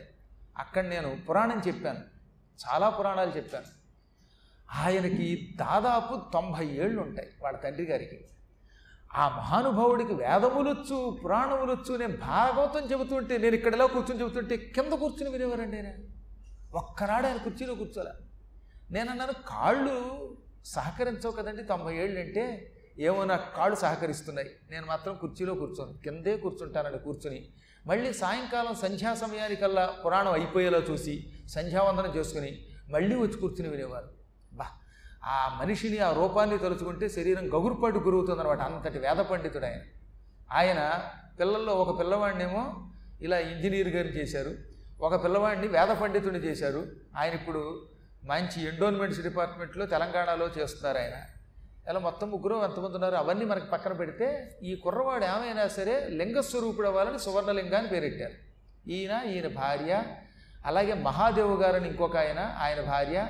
అక్కడ 0.58 0.86
నేను 0.86 1.18
పురాణం 1.30 1.62
చెప్పాను. 1.68 2.00
చాలా 2.68 2.90
పురాణాలు 2.90 3.32
చెప్పాను. 3.32 3.66
ఆయనకి 4.76 5.54
దాదాపు 5.56 6.32
తొంభై 6.34 6.66
ఏళ్ళు 6.66 7.02
ఉంటాయి 7.02 7.30
వాళ్ళ 7.44 7.58
తండ్రి 7.58 7.86
గారికి. 7.86 8.26
ఆ 9.16 9.30
మహానుభావుడికి 9.30 10.14
వేదములొచ్చు 10.14 11.20
పురాణములొచ్చు 11.26 11.98
నేను 11.98 12.18
భాగవతం 12.18 12.92
చెబుతుంటే 12.92 13.38
నేను 13.38 13.56
ఇక్కడలా 13.56 13.86
కూర్చొని 13.86 14.22
చెబుతుంటే 14.22 14.58
కింద 14.58 14.94
కూర్చుని 14.94 15.30
వినేవారండి 15.30 15.78
ఆయన. 15.78 15.94
ఒక్కనాడు 16.74 17.28
ఆయన 17.28 17.38
కుర్చీలో 17.38 17.76
కూర్చోలే. 17.76 18.27
నేనన్నాను 18.92 19.34
కాళ్ళు 19.48 19.96
సహకరించవు 20.66 21.32
కదండి 21.32 21.64
తొంభై 21.64 21.96
ఏళ్ళు 21.96 22.20
అంటే 22.20 22.74
ఏమో 23.00 23.24
నాకు 23.24 23.56
కాళ్ళు 23.56 23.76
సహకరిస్తున్నాయి. 23.76 24.50
నేను 24.72 24.86
మాత్రం 24.86 25.18
కుర్చీలో 25.22 25.54
కూర్చోను 25.54 25.94
కిందే 25.94 26.38
కూర్చుంటానండి 26.38 27.00
కూర్చుని. 27.00 27.50
మళ్ళీ 27.86 28.14
సాయంకాలం 28.14 28.76
సంధ్యా 28.76 29.14
సమయానికల్లా 29.14 29.86
పురాణం 30.06 30.32
అయిపోయేలా 30.32 30.78
చూసి 30.78 31.34
సంధ్యావందనం 31.48 32.16
చేసుకుని 32.16 32.66
మళ్ళీ 32.90 33.16
వచ్చి 33.16 33.34
కూర్చుని 33.34 33.70
వినేవారు. 33.70 34.10
బా 34.54 34.66
ఆ 35.26 35.58
మనిషిని 35.62 35.98
ఆ 35.98 36.12
రూపాన్ని 36.12 36.58
తలుచుకుంటే 36.58 37.10
శరీరం 37.10 37.48
గగురుపాటు 37.48 38.00
గురవుతుంది 38.00 38.40
అనమాట 38.40 38.60
అంతటి 38.60 39.00
వేద 39.00 39.18
పండితుడు 39.18 39.66
ఆయన. 39.66 39.82
ఆయన 40.52 41.04
పిల్లల్లో 41.40 41.74
ఒక 41.74 42.00
పిల్లవాడినేమో 42.00 42.90
ఇలా 43.22 43.40
ఇంజనీర్ 43.40 43.88
గారు 43.88 44.08
చేశారు 44.08 44.56
ఒక 45.02 45.24
పిల్లవాడిని 45.24 45.68
వేద 45.68 45.88
పండితుడిని 45.88 46.46
చేశారు. 46.46 46.88
ఆయన 47.18 47.34
ఇప్పుడు 47.34 47.90
మంచి 48.28 48.68
ఎండోన్మెంట్స్ 48.68 49.22
డిపార్ట్మెంట్లో 49.22 49.86
తెలంగాణలో 49.86 50.50
చేస్తున్నారు 50.58 50.98
ఆయన. 50.98 51.14
ఇలా 51.90 52.00
మొత్తం 52.00 52.32
ముగ్గురు 52.32 52.64
ఎంతమంది 52.64 52.94
ఉన్నారు 52.94 53.16
అవన్నీ 53.16 53.46
మనకి 53.46 53.66
పక్కన 53.66 53.94
పెడితే 53.94 54.58
ఈ 54.64 54.76
కుర్రవాడు 54.76 55.26
ఏమైనా 55.26 55.68
సరే 55.68 56.08
లింగస్వరూపుడు 56.10 56.88
అవ్వాలని 56.88 57.20
సువర్ణలింగాన్ని 57.20 57.92
పేరెట్టారు. 57.92 58.34
ఈయన 58.90 59.22
ఈయన 59.32 59.48
భార్య 59.48 60.04
అలాగే 60.66 60.94
మహాదేవు 60.94 61.56
గారని 61.56 61.88
ఇంకొక 61.88 62.18
ఆయన 62.18 62.40
ఆయన 62.40 62.82
భార్య 62.82 63.28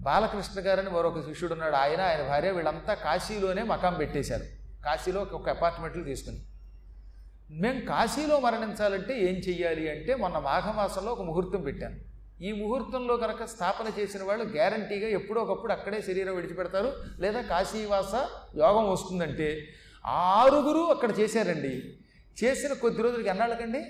బాలకృష్ణ 0.00 0.60
గారని 0.60 0.90
మరొక 0.90 1.20
శిష్యుడు 1.20 1.52
ఉన్నాడు. 1.52 1.76
ఆయన 1.76 2.00
ఆయన 2.00 2.22
భార్య 2.22 2.50
వీళ్ళంతా 2.50 2.94
కాశీలోనే 2.94 3.62
మకాం 3.62 3.94
పెట్టేశారు. 3.94 4.44
కాశీలో 4.84 5.20
ఒక 5.32 5.48
అపార్ట్మెంట్లు 5.48 6.04
తీసుకుని. 6.04 6.38
మేము 7.50 7.80
కాశీలో 7.80 8.40
మరణించాలంటే 8.40 9.20
ఏం 9.20 9.34
చెయ్యాలి 9.34 9.90
అంటే 9.90 10.14
మొన్న 10.14 10.38
మాఘమాసంలో 10.38 11.12
ఒక 11.12 11.22
ముహూర్తం 11.22 11.62
పెట్టాను. 11.62 12.09
ఈ 12.42 12.52
ముహూర్తంలో 12.52 13.16
కనుక 13.16 13.44
స్థాపన 13.44 14.00
చేసిన 14.00 14.22
వాళ్ళు 14.22 14.44
గ్యారంటీగా 14.44 15.08
ఎప్పుడో 15.08 15.42
ఒకప్పుడు 15.42 15.72
అక్కడే 15.72 16.02
శరీరం 16.02 16.34
విడిచిపెడతారు 16.34 16.92
లేదా 17.18 17.40
కాశీవాస 17.40 18.14
యోగం 18.56 18.90
వస్తుందంటే 18.90 19.68
ఆరుగురు 20.06 20.78
అక్కడ 20.78 21.18
చేశారండి. 21.18 21.82
చేసిన 22.44 22.72
కొద్ది 22.72 23.02
రోజులకి 23.02 23.28
ఎన్నాళ్ళకండి? 23.28 23.84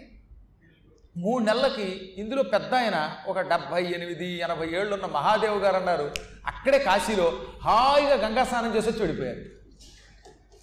మూడు 1.16 1.44
నెలలకి 1.44 2.14
ఇందులో 2.16 2.42
పెద్ద 2.42 2.74
ఆయన 2.74 3.16
ఒక 3.26 3.40
డెబ్భై 3.40 3.84
ఎనిమిది 3.84 4.26
ఎనభై 4.26 4.66
ఏళ్ళు 4.66 4.94
ఉన్న 4.94 5.06
మహాదేవ్ 5.06 5.58
గారు 5.58 5.76
అన్నారు. 5.76 6.12
అక్కడే 6.46 6.78
కాశీలో 6.78 7.42
హాయిగా 7.62 8.14
గంగా 8.14 8.44
స్నానం 8.44 8.76
చేసి 8.76 8.90
వచ్చి 8.90 8.98
వెళ్ళిపోయారు. 8.98 9.40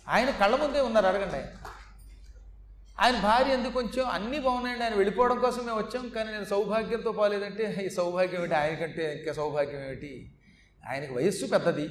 ఆయన 0.07 0.29
కళ్ళ 0.29 0.55
ముందే 0.55 0.79
ఉన్నారు 0.79 1.05
అడగండి. 1.05 1.35
ఆయన 1.35 1.45
ఆయన 2.99 3.19
భార్య 3.19 3.53
ఎందుకు 3.53 3.73
కొంచెం 3.73 4.09
అన్నీ 4.09 4.39
బాగున్నాయండి. 4.39 4.83
ఆయన 4.83 4.93
వెళ్ళిపోవడం 4.93 5.39
కోసం 5.39 5.65
మేము 5.65 5.77
వచ్చాం. 5.77 6.09
కానీ 6.09 6.31
నేను 6.31 6.45
సౌభాగ్యంతో 6.45 7.11
పోలేదంటే 7.11 7.77
ఈ 7.85 7.89
సౌభాగ్యం 7.89 8.39
ఏమిటి? 8.39 8.55
ఆయనకంటే 8.55 9.15
ఇంకా 9.15 9.33
సౌభాగ్యం 9.33 9.85
ఏమిటి? 9.85 10.31
ఆయనకి 10.89 11.13
వయస్సు 11.13 11.45
పెద్దది. 11.45 11.89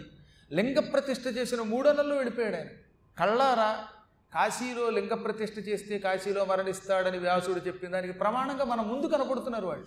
లింగ 0.52 0.78
ప్రతిష్ఠ 0.78 1.22
చేసిన 1.36 1.60
మూడో 1.60 1.92
నెలలు 1.92 2.14
వెళ్ళిపోయాడు 2.14 2.56
ఆయన. 2.56 2.66
కళ్ళారా 3.18 3.84
కాశీలో 4.34 4.90
లింగ 4.90 5.14
ప్రతిష్ఠ 5.14 5.68
చేస్తే 5.68 5.98
కాశీలో 5.98 6.44
మరణిస్తాడని 6.44 7.18
వ్యాసుడు 7.18 7.60
చెప్పిన 7.66 7.90
దానికి 7.90 8.12
ప్రమాణంగా 8.12 8.64
మన 8.64 8.80
ముందు 8.80 9.06
కనపడుతున్నారు 9.06 9.66
వాళ్ళు. 9.66 9.86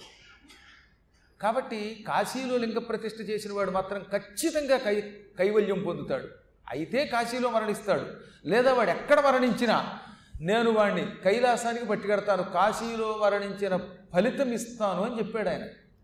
కాబట్టి 1.41 2.05
కాశీలో 2.07 2.57
లింగ 2.57 2.77
ప్రతిష్ఠ 2.77 3.29
చేసిన 3.29 3.53
వాడు 3.53 3.71
మాత్రం 3.71 4.05
ఖచ్చితంగా 4.11 4.77
కై 4.77 5.01
కైవల్యం 5.37 5.83
పొందుతాడు. 5.83 6.27
అయితే 6.69 7.05
కాశీలో 7.05 7.49
మరణిస్తాడు. 7.49 8.05
లేదా 8.45 8.73
వాడు 8.73 8.89
ఎక్కడ 8.89 9.19
మరణించినా 9.19 9.99
నేను 10.41 10.71
వాడిని 10.71 11.07
కైలాసానికి 11.23 11.85
పట్టుకెడతాను 11.85 12.43
కాశీలో 12.43 13.19
వర్ణించిన 13.21 13.77
ఫలితం 14.13 14.53
ఇస్తాను 14.53 15.03
అని 15.05 15.17
చెప్పాడు 15.17 15.49
ఆయన. 15.49 15.61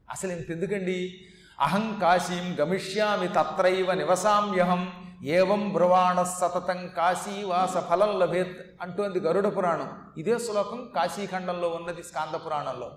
అసలు 0.09 0.31
ఇంత 0.31 0.51
ఎందుకండి 0.51 1.25
అహం 1.59 1.99
కాశీం 2.01 2.57
గమిష్యామి 2.59 3.27
తత్రైవ 3.27 3.93
నివసామ్యహం 3.93 4.91
ఏవం 5.23 5.73
బ్రువాణ 5.73 6.23
సతతం 6.23 6.87
కాశీవాస 6.87 7.77
ఫలం 7.77 8.19
లభేత్ 8.19 8.57
అంటోంది 8.81 9.19
గరుడ 9.19 9.47
పురాణం. 9.57 9.89
ఇదే 10.17 10.37
శ్లోకం 10.37 10.89
కాశీఖండంలో 10.95 11.69
ఉన్నది 11.69 12.03
స్కాంద 12.03 12.35
పురాణంలో. 12.45 12.91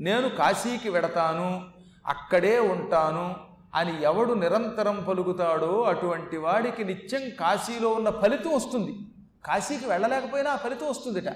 నేను 0.00 0.28
కాశీకి 0.28 0.88
వెడతాను 0.88 1.64
అక్కడే 2.06 2.58
ఉంటాను 2.58 3.36
అని 3.74 4.02
ఎవడు 4.02 4.32
నిరంతరం 4.32 5.04
పలుకుతాడో 5.08 5.82
అటువంటి 5.82 6.36
వాడికి 6.36 6.84
నిత్యం 6.84 7.30
కాశీలో 7.40 7.88
ఉన్న 7.88 8.10
ఫలితం 8.10 8.54
వస్తుంది. 8.54 8.94
కాశీకి 9.44 9.86
వెళ్ళలేకపోయినా 9.86 10.50
ఆ 10.50 10.56
ఫలితం 10.56 10.88
వస్తుందిట. 10.88 11.32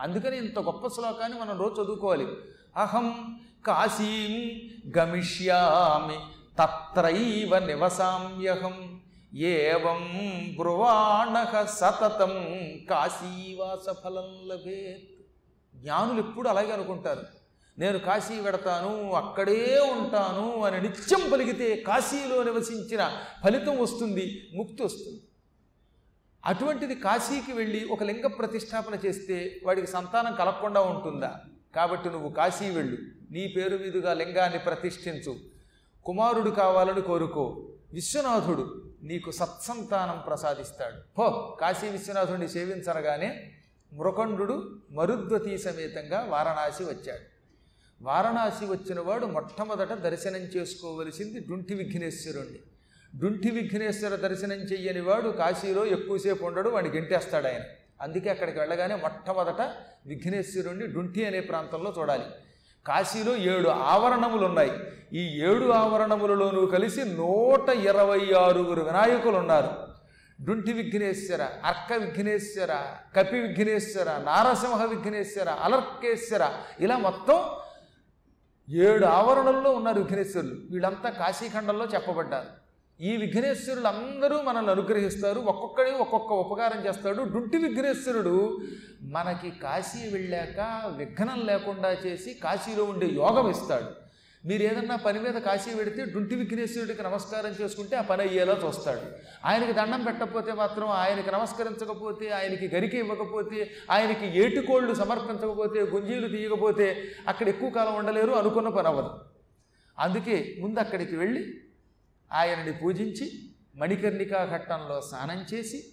అందుకని 0.00 0.36
ఇంత 0.36 0.58
గొప్ప 0.58 0.88
శ్లోకాన్ని 0.88 1.40
మనం 1.40 1.58
రోజు 1.58 1.82
చదువుకోవాలి. 1.82 2.26
అహం 2.76 3.38
కాశీం 3.66 4.60
గమిష్యామి 4.98 6.18
తత్రైవ 6.58 7.58
నివసామ్యహం 7.58 9.00
ఏవం 9.34 10.10
బ్రువాణహ 10.56 11.64
సతతం 11.64 12.58
కాశీవాస 12.90 13.94
ఫలం 14.04 14.48
లభేత్. 14.48 15.26
జ్ఞానులు 15.78 16.18
ఎప్పుడు 16.18 16.48
అలాగే 16.48 16.72
అనుకుంటారు. 16.72 17.22
నేను 17.78 17.98
కాశీ 17.98 18.40
వెడతాను 18.40 19.12
అక్కడే 19.12 19.78
ఉంటాను 19.78 20.62
అని 20.62 20.80
నిత్యం 20.80 21.30
పలిగితే 21.32 21.76
కాశీలో 21.76 22.42
నివసించిన 22.42 23.10
ఫలితం 23.44 23.78
వస్తుంది 23.78 24.50
ముక్తి 24.54 24.82
వస్తుంది. 24.82 25.22
అటువంటిది 26.46 26.94
కాశీకి 26.94 27.52
వెళ్ళి 27.52 27.84
ఒక 27.84 28.02
లింగ 28.02 28.26
ప్రతిష్టాపన 28.26 28.98
చేస్తే 29.06 29.60
వాడికి 29.64 29.86
సంతానం 29.86 30.34
కలగకుండా 30.34 30.80
ఉంటుందా? 30.80 31.40
కాబట్టి 31.76 32.10
నువ్వు 32.10 32.28
కాశీ 32.28 32.70
వెళ్ళు. 32.70 32.98
నీ 33.30 33.46
పేరు 33.46 33.76
మీదుగా 33.76 34.14
లింగాన్ని 34.14 34.58
ప్రతిష్ఠించు. 34.58 35.36
కుమారుడు 36.04 36.50
కావాలని 36.50 37.00
కోరుకో. 37.00 37.68
విశ్వనాథుడు 37.92 38.92
నీకు 39.02 39.30
సత్సంతానం 39.30 40.22
ప్రసాదిస్తాడు. 40.26 41.20
హో 41.20 41.58
కాశీ 41.60 41.88
విశ్వనాథుడిని 41.88 42.48
సేవించనగానే 42.48 43.52
మృకండు 43.92 44.80
మరుద్వతీ 44.90 45.58
సమేతంగా 45.58 46.26
వారణాసి 46.28 46.84
వచ్చాడు. 46.84 47.36
వారణాసి 48.04 48.64
వచ్చినవాడు 48.64 49.26
మొట్టమొదట 49.26 49.92
దర్శనం 49.92 50.40
చేసుకోవలసింది 50.40 51.40
డుంటి 51.40 51.74
విఘ్నేశ్వరుణ్ణి. 51.74 52.58
డుంటి 53.14 53.50
విఘ్నేశ్వర 53.50 54.16
దర్శనం 54.16 54.56
చెయ్యని 54.56 55.00
వాడు 55.00 55.28
కాశీలో 55.28 55.86
ఎక్కువసేపు 55.86 56.44
ఉండడు 56.44 56.68
వాడిని 56.68 56.94
గెంటేస్తాడు 56.94 57.46
ఆయన. 57.46 57.60
అందుకే 58.00 58.30
అక్కడికి 58.30 58.58
వెళ్ళగానే 58.58 58.94
మొట్టమొదట 58.94 59.60
విఘ్నేశ్వరుణ్ణి 60.06 60.86
డుంటి 60.86 61.26
అనే 61.26 61.40
ప్రాంతంలో 61.40 61.94
చూడాలి. 61.98 62.24
కాశీలో 62.86 63.36
ఏడు 63.36 63.68
ఆవరణములు 63.68 64.46
ఉన్నాయి 64.46 64.72
ఈ 65.12 65.40
ఏడు 65.42 65.70
ఆవరణములలోనూ 65.70 66.66
కలిసి 66.66 67.04
నూట 67.04 67.68
ఇరవై 67.68 68.32
ఆరుగురు 68.32 68.82
వినాయకులు 68.82 69.36
ఉన్నారు 69.36 69.70
డుంటి 70.44 70.72
విఘ్నేశ్వర 70.72 71.48
అర్క 71.64 71.92
విఘ్నేశ్వర 71.92 72.78
కపి 73.16 73.40
విఘ్నేశ్వర 73.40 74.04
నారసింహ 74.04 74.84
విఘ్నేశ్వర 74.84 75.48
అలర్కేశ్వర 75.48 76.50
ఇలా 76.80 76.98
మొత్తం 76.98 77.40
ఏడు 78.74 79.06
ఆవరణల్లో 79.06 79.70
ఉన్నారు 79.70 80.00
విఘ్నేశ్వరులు. 80.00 80.54
వీళ్ళంతా 80.70 81.10
కాశీఖండంలో 81.10 81.84
చెప్పబడ్డారు. 81.84 82.65
ఈ 83.00 83.16
విఘ్నేశ్వరులు 83.16 83.86
అందరూ 83.86 84.42
మనల్ని 84.42 84.70
అనుగ్రహిస్తారు. 84.70 85.40
ఒక్కొక్కడి 85.40 85.90
ఒక్కొక్క 85.90 86.32
ఉపకారం 86.32 86.86
చేస్తాడు. 86.86 87.22
డుంటి 87.22 87.56
విఘ్నేశ్వరుడు 87.56 88.58
మనకి 89.02 89.50
కాశీ 89.50 90.08
వెళ్ళాక 90.08 90.60
విఘ్నం 90.96 91.40
లేకుండా 91.46 91.90
చేసి 92.06 92.34
కాశీలో 92.34 92.84
ఉండే 92.84 93.06
యోగం 93.06 93.50
ఇస్తాడు. 93.50 93.90
మీరు 94.46 94.62
ఏదన్నా 94.62 94.96
పని 94.96 95.18
మీద 95.18 95.34
కాశీ 95.34 95.74
పెడితే 95.74 96.04
డుంటి 96.04 96.34
విఘ్నేశ్వరుడికి 96.34 97.02
నమస్కారం 97.02 97.54
చేసుకుంటే 97.60 97.96
ఆ 97.96 98.00
పని 98.00 98.22
అయ్యేలా 98.22 98.56
చూస్తాడు. 98.64 99.00
ఆయనకి 99.44 99.72
దండం 99.72 100.04
పెట్టకపోతే 100.04 100.52
మాత్రం 100.52 100.88
ఆయనకి 100.88 101.30
నమస్కరించకపోతే 101.30 102.28
ఆయనకి 102.30 102.68
గరిక 102.76 102.94
ఇవ్వకపోతే 102.94 103.70
ఆయనకి 103.90 104.26
ఏటుకోళ్ళు 104.40 104.94
సమర్పించకపోతే 104.94 105.80
గుంజీలు 105.80 106.28
తీయకపోతే 106.28 106.88
అక్కడ 107.28 107.48
ఎక్కువ 107.48 107.70
కాలం 107.70 107.94
ఉండలేరు 107.94 108.32
అనుకున్న 108.32 108.68
పని 108.68 108.88
అవ్వదు. 108.88 109.10
అందుకే 109.98 110.56
ముందు 110.60 110.80
అక్కడికి 110.80 111.16
వెళ్ళి 111.16 111.44
ఆయనని 112.32 112.72
పూజించి 112.72 113.32
మణికర్ణికా 113.76 114.48
ఘట్టంలో 114.52 115.00
స్నానం 115.00 115.44
చేసి 115.54 115.84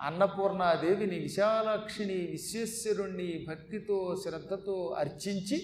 అన్నపూర్ణాదేవిని 0.00 1.18
విశాలాక్షిని 1.18 2.14
విశ్వేశ్వరుణ్ణి 2.14 3.46
భక్తితో 3.48 4.16
శ్రద్ధతో 4.22 4.96
అర్చించి 4.98 5.62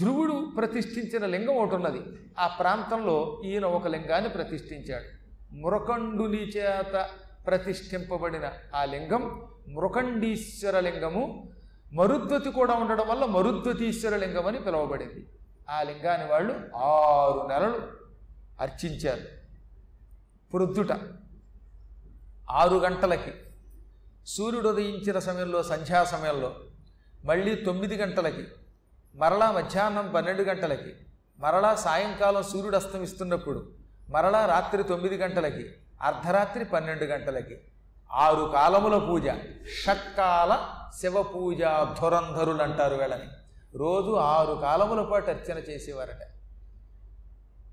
ధ్రువుడు 0.00 0.52
ప్రతిష్ఠించిన 0.56 1.26
లింగం 1.26 1.56
ఒకటి 1.56 1.74
ఉన్నది. 1.74 2.00
ఆ 2.38 2.46
ప్రాంతంలో 2.46 3.42
ఈయన 3.44 3.64
ఒక 3.64 3.86
లింగాన్ని 3.86 4.30
ప్రతిష్ఠించాడు. 4.30 5.18
మురకండుని 5.54 6.42
చేత 6.42 7.08
ప్రతిష్ఠింపబడిన 7.46 8.52
ఆ 8.74 8.84
లింగం 8.84 9.48
మృకండీశ్వర 9.68 10.80
లింగము. 10.80 11.52
మరుద్వతి 11.92 12.50
కూడా 12.50 12.74
ఉండడం 12.74 13.08
వల్ల 13.08 13.24
మరుద్వతీశ్వర 13.24 14.16
లింగం 14.16 14.46
అని 14.46 14.60
పిలువబడింది. 14.60 15.26
ఆ 15.70 15.82
లింగాన్ని 15.82 16.26
వాళ్ళు 16.26 16.54
ఆరు 16.76 17.48
నెలలు 17.48 17.97
అర్చించారు. 18.60 19.24
ప్రొద్దుట 20.52 20.92
ఆరు 22.50 22.76
గంటలకి 22.76 23.32
సూర్యుడు 24.26 24.68
ఉదయించిన 24.68 25.18
సమయంలో 25.18 25.62
సంధ్యా 25.62 26.04
సమయంలో 26.04 26.56
మళ్ళీ 27.24 27.54
తొమ్మిది 27.54 27.96
గంటలకి 27.96 28.46
మరలా 29.14 29.50
మధ్యాహ్నం 29.50 30.12
పన్నెండు 30.14 30.42
గంటలకి 30.42 30.92
మరలా 31.38 31.74
సాయంకాలం 31.74 32.42
సూర్యుడు 32.42 32.76
అస్తమిస్తున్నప్పుడు 32.76 33.72
మరలా 34.10 34.46
రాత్రి 34.46 34.82
తొమ్మిది 34.82 35.16
గంటలకి 35.16 35.70
అర్ధరాత్రి 36.02 36.64
పన్నెండు 36.64 37.04
గంటలకి 37.04 37.60
ఆరు 38.12 38.50
కాలముల 38.54 38.98
పూజ 38.98 39.26
షట్కాల 39.84 40.52
శివ 41.00 41.22
పూజ 41.22 41.58
ధురంధరులు 42.00 42.62
అంటారు 42.62 42.94
వీళ్ళని. 42.94 43.28
రోజు 43.78 44.12
ఆరు 44.16 44.54
కాలముల 44.54 45.02
పాటు 45.02 45.30
అర్చన 45.30 45.58
చేసేవారట. 45.58 46.37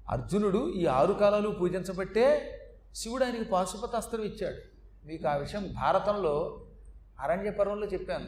అర్జునుడు 0.10 0.74
ఈ 0.74 0.86
ఆరు 0.86 1.14
కాలాలు 1.14 1.50
పూజించబట్టే 1.50 2.26
శివుడు 2.96 3.24
ఆయనకి 3.26 3.44
పాశుపతాస్త్రం 3.44 4.22
ఇచ్చాడు. 4.22 4.58
మీకు 5.08 5.28
ఆ 5.28 5.36
విషయం 5.36 5.74
భారతంలో 5.74 6.66
అరణ్య 7.20 7.52
పర్వంలో 7.52 7.88
చెప్పాను. 7.88 8.26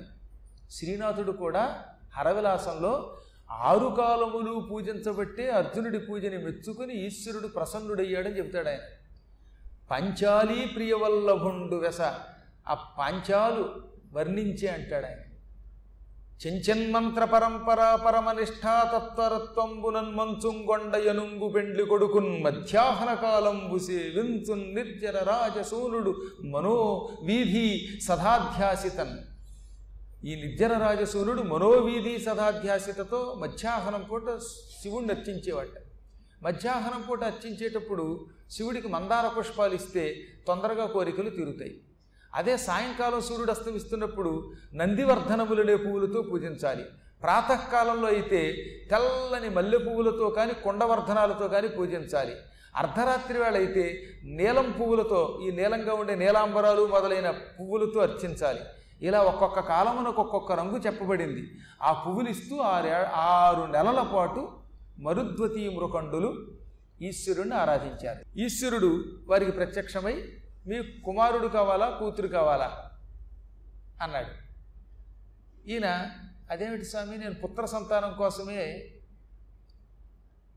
శ్రీనాథుడు 0.71 1.31
కూడా 1.31 1.85
హరవిలాసంలో 2.15 3.17
ఆరు 3.51 3.95
కాలములు 3.97 4.67
పూజించబట్టే 4.71 5.49
అర్జునుడి 5.49 5.99
పూజని 5.99 6.37
మెచ్చుకుని 6.37 6.93
ఈశ్వరుడు 6.93 7.47
ప్రసన్నుడయ్యాడని 7.47 8.37
చెబుతాడు 8.37 8.69
ఆయన. 8.69 8.79
పంచాలీ 9.91 10.65
ప్రియవల్లభుండు 10.65 11.75
వెస 11.75 12.01
ఆ 12.67 12.73
పంచాలు 12.73 13.81
వర్ణించే 14.13 14.67
అంటాడు 14.67 15.05
ఆయన. 15.05 15.19
చెంచెన్మంత్ర 16.45 17.23
పరంపరా 17.23 17.95
పరమనిష్టా 17.95 18.73
తత్వరత్వంబునన్ 18.91 20.11
పెండ్లి 21.55 21.85
కొడుకున్ 21.85 22.43
మధ్యాహ్న 22.43 23.13
కాలంబు 23.13 23.77
సేవించున్ 23.77 24.75
నిర్జర 24.75 25.23
రాజసూనుడు 25.23 26.11
మనో 26.43 26.75
వీధి 27.23 27.65
సదాధ్యాసితన్. 28.07 29.17
ఈ 30.25 30.35
నిర్జన 30.35 30.73
రాజసూనుడు 30.77 31.41
మనోవీధి 31.41 32.13
సదాధ్యాసితతో 32.19 33.35
మధ్యాహ్నం 33.39 34.03
పూట 34.03 34.37
శివుణ్ణి 34.81 35.13
అర్చించేవాట 35.13 35.75
మధ్యాహ్నం 36.43 37.01
పూట 37.01 37.23
అర్చించేటప్పుడు 37.23 38.27
శివుడికి 38.51 38.87
మందార 38.87 39.27
పుష్పాలు 39.27 39.73
ఇస్తే 39.73 40.05
తొందరగా 40.47 40.85
కోరికలు 40.85 41.29
తీరుతాయి. 41.29 41.75
అదే 42.33 42.57
సాయంకాలం 42.57 43.21
సూర్యుడు 43.21 43.51
అస్తమిస్తున్నప్పుడు 43.51 44.51
నందివర్ధనములనే 44.73 45.75
పువ్వులతో 45.75 46.21
పూజించాలి. 46.21 46.85
ప్రాతకాలంలో 47.23 48.07
అయితే 48.07 48.41
తెల్లని 48.91 49.49
మల్లె 49.49 49.77
పువ్వులతో 49.77 50.29
కానీ 50.29 50.53
కొండవర్ధనాలతో 50.53 51.47
కానీ 51.47 51.67
పూజించాలి. 51.67 52.35
అర్ధరాత్రి 52.75 53.39
వేళ 53.39 53.55
అయితే 53.55 53.85
నీలం 54.23 54.71
పువ్వులతో 54.71 55.39
ఈ 55.43 55.51
నీలంగా 55.51 55.93
ఉండే 55.93 56.15
నీలాంబరాలు 56.15 56.85
మొదలైన 56.85 57.29
పువ్వులతో 57.31 57.99
అర్చించాలి. 57.99 58.59
ఇలా 59.01 59.21
ఒక్కొక్క 59.21 59.59
కాలమునకు 59.59 60.21
ఒక్కొక్క 60.21 60.51
రంగు 60.51 60.77
చెప్పబడింది. 60.77 61.43
ఆ 61.81 61.91
పువ్వులు 61.93 62.29
ఇస్తూ 62.29 62.57
ఆరు 62.57 62.87
ఆరు 63.15 63.71
నెలల 63.71 64.01
పాటు 64.15 64.47
మరుద్వతీ 64.99 65.69
మృకండులు 65.69 66.29
ఈశ్వరుణ్ణి 67.01 67.55
ఆరాధించారు 67.55 68.39
ఈశ్వరుడు 68.39 69.03
వారికి 69.27 69.51
ప్రత్యక్షమై 69.51 70.13
మీ 70.67 71.01
కుమారుడు 71.05 71.47
కావాలా 71.47 71.89
కూతురు 71.89 72.27
కావాలా? 72.27 72.91
అన్నాడు. 74.01 74.47
ఈయన 75.69 76.09
అదేమిటి 76.51 76.85
స్వామి 76.85 77.17
నేను 77.17 77.33
పుత్ర 77.33 77.65
సంతానం 77.65 78.15
కోసమే 78.17 78.87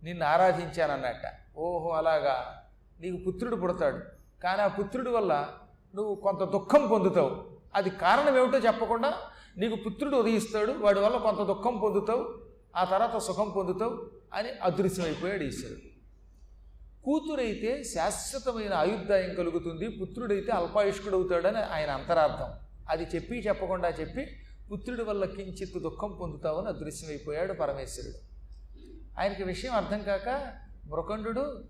నిన్ను 0.03 0.27
ఆరాధించానన్నట్ట. 0.27 1.23
ఓహో 1.57 1.91
అలాగా? 1.91 2.63
నీకు 3.01 3.31
పుత్రుడు 3.31 3.57
పుడతాడు. 3.57 3.99
కానీ 4.43 4.63
ఆ 4.63 4.67
పుత్రుడి 4.67 5.11
వల్ల 5.11 5.49
నువ్వు 5.95 6.15
కొంత 6.15 6.39
దుఃఖం 6.39 6.89
పొందుతావు. 6.89 7.57
అది 7.75 7.91
కారణం 7.91 8.39
ఏమిటో 8.39 8.59
చెప్పకుండా 8.59 9.15
నీకు 9.57 9.77
పుత్రుడు 9.77 10.17
ఉదయిస్తాడు. 10.17 10.73
వాడి 10.73 11.01
వల్ల 11.01 11.17
కొంత 11.17 11.39
దుఃఖం 11.39 11.79
పొందుతావు. 11.79 12.39
ఆ 12.77 12.85
తర్వాత 12.85 13.19
సుఖం 13.19 13.51
పొందుతావు 13.57 14.11
అని 14.35 14.49
అదృశ్యమైపోయాడు 14.51 15.43
ఈశ్వరుడు. 15.43 15.90
కూతురైతే 17.05 17.85
శాశ్వతమైన 17.85 18.75
ఆయుర్దాయం 18.75 19.35
కలుగుతుంది 19.35 19.89
పుత్రుడైతే 19.89 20.53
అల్పాయుష్కుడవుతాడని 20.53 21.59
ఆయన 21.59 21.91
అంతరార్థం. 21.91 22.51
అది 22.89 23.05
చెప్పి 23.15 23.39
చెప్పకుండా 23.39 23.89
చెప్పి 23.89 24.37
పుత్రుడి 24.73 25.03
వల్ల 25.03 25.25
కించిత్ 25.25 25.83
దుఃఖం 25.83 26.19
పొందుతావని 26.21 26.69
అదృశ్యమైపోయాడు 26.69 27.53
పరమేశ్వరుడు. 27.53 28.19
ఆయనకి 29.21 29.45
విషయం 29.45 29.73
అర్థం 29.73 30.03
కాక 30.03 30.53
మృకండు 30.87 31.65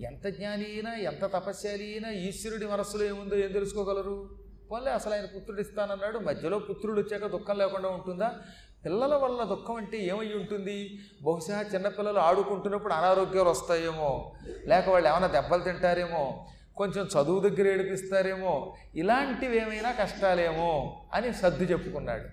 ఎంత 0.00 0.26
జ్ఞాని 0.26 0.64
అయినా 0.64 0.94
ఎంత 0.94 1.24
తపస్యాలి 1.24 1.92
అయినా 1.92 2.10
ఈశ్వరుడి 2.10 2.66
మనస్సులో 2.66 3.04
ఏముందో 3.04 3.36
ఏం 3.36 3.52
తెలుసుకోగలరు? 3.52 4.36
పోలే 4.70 4.90
అసలు 4.90 5.14
ఆయన 5.14 5.24
పుత్రుడు 5.24 5.60
ఇస్తానన్నాడు 5.60 6.18
మధ్యలో 6.18 6.58
పుత్రుడు 6.58 7.00
వచ్చాక 7.00 7.26
దుఃఖం 7.26 7.58
లేకుండా 7.58 7.88
ఉంటుందా? 7.88 8.40
పిల్లల 8.84 9.14
వల్ల 9.14 9.44
దుఃఖం 9.44 9.74
అంటే 9.74 9.98
ఏమై 9.98 10.26
ఉంటుంది? 10.26 11.00
బహుశా 11.22 11.62
చిన్నపిల్లలు 11.74 12.18
ఆడుకుంటున్నప్పుడు 12.18 12.92
అనారోగ్యాలు 12.92 13.48
వస్తాయేమో. 13.48 14.32
లేక 14.64 14.88
వాళ్ళు 14.88 15.08
ఏమైనా 15.08 15.26
దెబ్బలు 15.26 15.62
తింటారేమో. 15.62 16.46
కొంచెం 16.76 17.06
చదువు 17.06 17.48
దగ్గర 17.48 17.68
ఏడిపిస్తారేమో. 17.68 18.76
ఇలాంటివి 18.94 19.62
ఏమైనా 19.62 19.90
కష్టాలేమో 19.92 21.00
అని 21.14 21.34
సర్దు 21.34 21.64
చెప్పుకున్నాడు. 21.64 22.24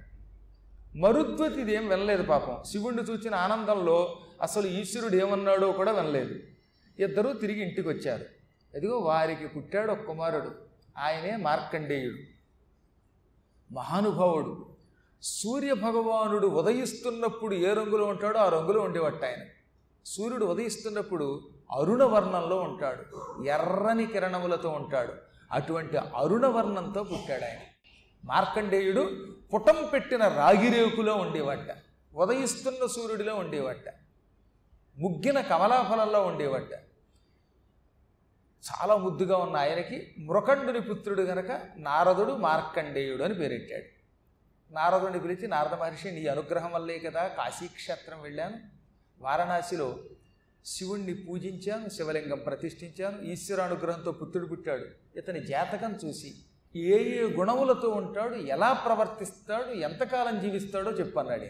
మరుద్వతి 0.98 1.62
ఇదేం 1.62 1.88
వినలేదు 1.88 2.24
పాపం. 2.24 2.63
శివుణ్ణి 2.72 3.04
చూచిన 3.04 3.36
ఆనందంలో 3.36 4.20
అసలు 4.42 4.68
ఈశ్వరుడు 4.68 5.16
ఏమన్నాడో 5.16 5.72
కూడా 5.72 5.92
వినలేదు. 5.92 6.36
ఇద్దరూ 7.00 7.33
తిరిగి 7.33 7.62
ఇంటికి 7.62 7.88
వచ్చారు 7.88 8.25
ఎదిగో 8.75 8.98
వారికి 8.98 9.48
పుట్టాడు 9.48 9.92
ఒక 9.92 10.01
కుమారుడు. 10.01 10.51
ఆయనే 10.98 11.36
మార్కండేయుడు. 11.36 12.18
మహానుభావుడు. 13.74 14.67
సూర్య 15.22 15.74
భగవానుడు 15.74 16.48
ఉదయిస్తున్నప్పుడు 16.48 17.56
ఏ 17.56 17.74
రంగులో 17.74 18.06
ఉంటాడో 18.06 18.40
ఆ 18.40 18.50
రంగులో 18.50 18.82
ఉండేవట్ట 18.82 19.25
ఆయన. 19.25 19.44
సూర్యుడు 20.06 20.46
ఉదయిస్తున్నప్పుడు 20.46 21.50
అరుణ 21.80 22.03
వర్ణంలో 22.03 22.62
ఉంటాడు. 22.62 23.03
ఎర్రని 23.44 24.06
కిరణములతో 24.06 24.70
ఉంటాడు. 24.70 25.14
అటువంటి 25.51 25.98
అరుణ 25.98 26.46
వర్ణంతో 26.46 27.03
పుట్టాడు 27.03 27.44
ఆయన. 27.44 27.60
మార్కండేయుడు 28.25 29.12
పుటం 29.53 29.90
పెట్టిన 29.94 30.27
రాగిరేకులో 30.27 31.16
ఉండేవట 31.16 31.77
ఉదయిస్తున్న 32.16 32.86
సూర్యుడిలో 32.86 33.36
ఉండేవట 33.36 33.90
ముగ్గిన 34.98 35.42
కమలాఫలంలో 35.42 36.22
ఉండేవట 36.24 36.74
చాలా 38.64 38.96
ముద్దుగా 38.96 39.38
ఉన్న 39.38 39.58
ఆయనకి 39.58 40.16
మృకండుని 40.20 40.82
పుత్రుడు 40.82 41.22
గనక 41.22 41.62
నారదుడు 41.77 42.34
మార్కండేయుడు 42.34 43.24
అని 43.24 43.34
పేరెట్టాడు 43.34 43.97
నారదుని 44.72 45.20
పిలిచి 45.20 45.48
నారద 45.48 45.74
మహర్షి 45.74 46.12
నీ 46.12 46.27
అనుగ్రహం 46.27 46.72
వల్లే 46.72 47.00
కదా 47.00 47.27
కాశీక్షేత్రం 47.27 48.22
వెళ్ళాను. 48.22 48.58
వారణాసిలో 49.20 49.98
శివుణ్ణి 50.66 51.14
పూజించాను 51.14 51.90
శివలింగం 51.90 52.40
ప్రతిష్ఠించాను. 52.40 53.22
ఈశ్వరానుగ్రహంతో 53.22 54.12
పుత్రుడు 54.12 54.48
పుట్టాడు. 54.48 54.86
ఇతని 55.16 55.46
జాతకం 55.46 56.00
చూసి 56.06 56.36
ఏ 56.75 56.98
ఏ 57.03 57.22
గుణములతో 57.22 57.90
ఉంటాడు 57.90 58.36
ఎలా 58.36 58.74
ప్రవర్తిస్తాడు 58.74 59.72
ఎంతకాలం 59.72 60.40
జీవిస్తాడో 60.40 60.92
చెప్పన్నాడు 60.92 61.46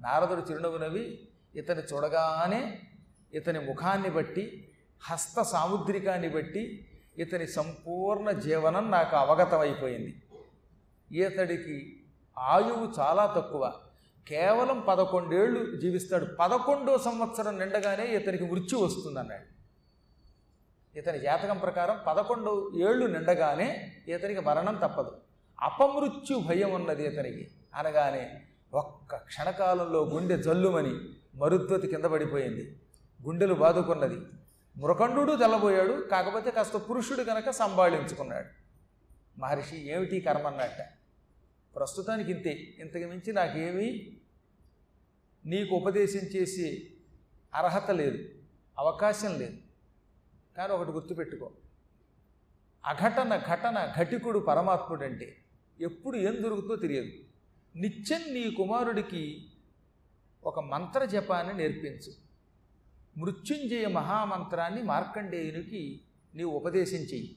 నారదుడు 0.00 0.40
చిరునవ్వు 0.40 0.78
నవ్వి 0.78 1.28
ఇతని 1.54 1.80
చూడగానే 1.80 2.80
ఇతని 3.34 3.60
ముఖాన్ని 3.60 4.10
బట్టి 4.10 4.72
హస్త 5.02 5.42
సాముద్రికాన్ని 5.42 6.28
బట్టి 6.28 6.88
ఇతని 7.18 7.46
సంపూర్ణ 7.46 8.30
జీవనం 8.30 8.90
నాకు 8.90 9.16
అవగతమైపోయింది. 9.16 10.21
ఈతడికి 11.12 12.04
ఆయువు 12.38 13.00
చాలా 13.00 13.34
తక్కువ. 13.36 13.72
కేవలం 14.28 14.84
పదకొండేళ్ళు 14.88 15.80
జీవిస్తాడు. 15.80 16.26
పదకొండో 16.40 16.98
సంవత్సరం 16.98 17.58
నిండగానే 17.58 18.04
ఇతనికి 18.04 18.44
మృత్యు 18.44 18.78
వస్తుందన్నాడు. 18.78 19.52
ఇతని 20.98 21.18
జాతకం 21.18 21.58
ప్రకారం 21.58 21.98
పదకొండు 22.06 22.72
ఏళ్ళు 22.76 23.06
నిండగానే 23.06 23.92
ఇతనికి 24.08 24.40
మరణం 24.40 24.74
తప్పదు. 24.74 25.16
అపమృత్యు 25.60 26.38
భయం 26.38 26.72
ఉన్నది 26.72 27.06
ఇతనికి 27.06 27.50
అనగానే 27.74 28.42
ఒక్క 28.74 29.16
క్షణకాలంలో 29.16 30.04
గుండె 30.04 30.38
జల్లుమని 30.38 30.94
మరుద్వతి 31.34 31.86
కింద 31.86 32.04
పడిపోయింది. 32.04 32.80
గుండెలు 33.26 33.54
బాదుకున్నది. 33.54 34.16
మృఖండు 34.76 35.36
తెల్లబోయాడు 35.36 36.08
కాకపోతే 36.10 36.50
కాస్త 36.50 36.76
పురుషుడు 36.76 37.22
కనుక 37.22 37.50
సంభాళించుకున్నాడు. 37.50 38.62
మహర్షి 39.40 39.92
ఏమిటి 39.92 40.20
కర్మన్నట్ట 40.20 41.01
ప్రస్తుతానికి 41.76 42.30
ఇంతే 42.30 42.74
ఇంతకు 42.78 43.08
మించి 43.08 43.32
నాకేమీ 43.32 44.16
నీకు 45.46 45.74
ఉపదేశం 45.74 46.20
చేసే 46.20 46.82
అర్హత 47.54 47.90
లేదు 47.90 48.28
అవకాశం 48.78 49.38
లేదు. 49.38 49.56
కానీ 50.56 50.72
ఒకటి 50.72 50.90
గుర్తుపెట్టుకో. 50.90 51.50
అఘటన 52.84 53.36
ఘటన 53.36 53.92
ఘటికుడు 53.98 54.38
పరమాత్ముడు 54.38 55.04
అంటే 55.04 55.36
ఎప్పుడు 55.80 56.16
ఏం 56.16 56.42
దొరుకుతుందో 56.42 56.76
తెలియదు. 56.76 57.12
నిత్యం 57.76 58.20
నీ 58.34 58.50
కుమారుడికి 58.50 59.48
ఒక 60.44 60.60
మంత్ర 60.60 61.04
జపాన్ని 61.04 61.54
నేర్పించు. 61.54 62.12
మృత్యుంజయ 63.16 63.86
మహామంత్రాన్ని 63.86 64.82
మార్కండేయునికి 64.82 66.00
నీవు 66.34 66.50
ఉపదేశం 66.50 66.96
చెయ్యి. 66.96 67.36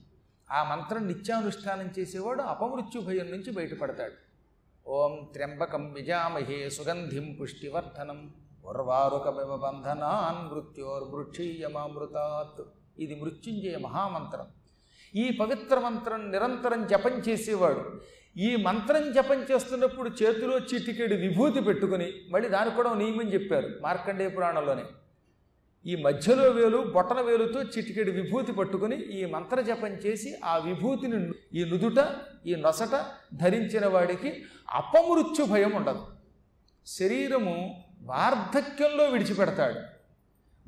ఆ 0.50 0.64
మంత్రం 0.64 1.06
నిత్యానుష్ఠానం 1.06 1.92
చేసేవాడు 1.98 2.42
అపమృత్యు 2.42 3.00
భయం 3.00 3.30
నుంచి 3.30 3.52
బయటపడతాడు. 3.52 4.25
ఓం 4.94 5.14
త్ర్యంబకం 5.32 5.84
విజామహే 5.94 6.58
సుగంధిం 6.74 7.24
పుష్టివర్ధనం. 7.38 8.18
ఉర్వారుకమివ 8.70 9.52
బంధనాన్ 9.64 10.38
మృత్యోర్మృక్షీయమామృతాత్ 10.50 12.60
ఇది 13.04 13.14
మృత్యుంజయ 13.22 13.76
మహామంత్రం. 13.86 14.46
ఈ 15.22 15.24
పవిత్ర 15.40 15.76
మంత్రం 15.86 16.20
నిరంతరం 16.34 16.80
జపం 16.92 17.14
చేసేవాడు. 17.28 17.82
ఈ 18.46 18.48
మంత్రం 18.66 19.02
జపం 19.16 19.40
చేస్తున్నప్పుడు 19.50 20.12
చేతిలో 20.22 20.56
చిటికెడు 20.70 21.16
విభూతి 21.24 21.60
పెట్టుకుని 21.60 22.08
మళ్ళీ 22.34 22.50
దానికి 22.56 22.76
కూడా 22.76 22.92
నియమం 23.02 23.28
చెప్పారు 23.34 23.68
మార్కండేయ 23.82 24.30
పురాణంలోనే. 24.36 24.86
ఈ 25.86 26.02
మధ్యలో 26.02 26.50
వేలు 26.50 26.78
బొట్టన 26.78 27.20
వేలుతో 27.20 27.62
చిటికెడు 27.62 28.10
విభూతి 28.10 28.52
పట్టుకుని 28.52 28.96
ఈ 28.96 29.24
మంత్ర 29.24 29.60
జపం 29.60 29.88
చేసి 29.88 30.36
ఆ 30.44 30.56
విభూతిని 30.56 31.32
ఈ 31.54 31.64
నుదుట 31.64 32.06
ఈ 32.46 32.54
నొసట 32.54 33.04
ధరించిన 33.34 33.86
వాడికి 33.86 34.42
అపమృత్యు 34.70 35.46
భయం 35.46 35.72
ఉండదు. 35.72 36.06
శరీరము 36.86 37.84
వార్ధక్యంలో 38.02 39.04
విడిచిపెడతాడు. 39.04 39.80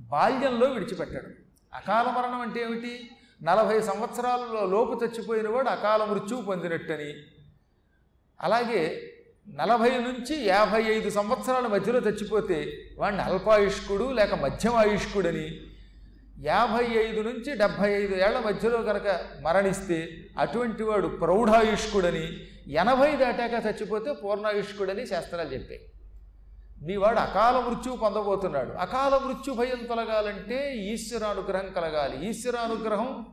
బాల్యంలో 0.01 0.67
విడిచిపెట్టాడు. 0.67 1.29
అకాల 1.75 2.07
మరణం 2.07 2.41
అంటే 2.41 2.63
ఏమిటి? 2.63 3.11
నలభై 3.43 3.81
సంవత్సరాలలో 3.81 4.67
లోపు 4.67 5.05
చచ్చిపోయిన 5.05 5.49
వాడు 5.49 5.69
అకాల 5.69 6.05
మృత్యువు 6.05 6.43
పొందినట్టని. 6.43 7.15
అలాగే 8.41 9.08
నలభై 9.49 9.91
నుంచి 9.91 10.45
యాభై 10.45 10.83
ఐదు 10.83 11.11
సంవత్సరాల 11.11 11.67
మధ్యలో 11.67 11.99
చచ్చిపోతే 11.99 12.73
వాడిని 12.99 13.23
అల్పాయుష్కుడు 13.23 14.05
లేక 14.05 14.35
మధ్యమాయుష్కుడని 14.35 15.61
యాభై 16.41 16.85
ఐదు 16.85 17.21
నుంచి 17.21 17.57
డెబ్భై 17.57 17.93
ఐదు 17.93 18.15
ఏళ్ళ 18.15 18.39
మధ్యలో 18.39 18.83
కనుక 18.83 19.21
మరణిస్తే 19.43 20.09
అటువంటి 20.39 20.83
వాడు 20.83 21.09
ప్రౌఢాయుష్కుడని 21.09 22.27
ఎనభై 22.69 23.17
దాటాక 23.17 23.67
చచ్చిపోతే 23.67 24.13
పూర్ణాయుష్కుడని 24.13 25.07
శాస్త్రాలు 25.07 25.49
చెప్పాయి. 25.49 25.81
మీ 26.87 26.97
వాడు 26.97 27.19
అకాల 27.19 27.61
మృత్యువు 27.69 27.97
పొందబోతున్నాడు. 27.97 28.73
అకాల 28.73 29.21
మృత్యు 29.27 29.55
భయం 29.55 29.87
తొలగాలంటే 29.87 30.77
ఈశ్వరానుగ్రహం 30.77 31.73
కలగాలి. 31.73 32.29
ఈశ్వరానుగ్రహం 32.29 33.27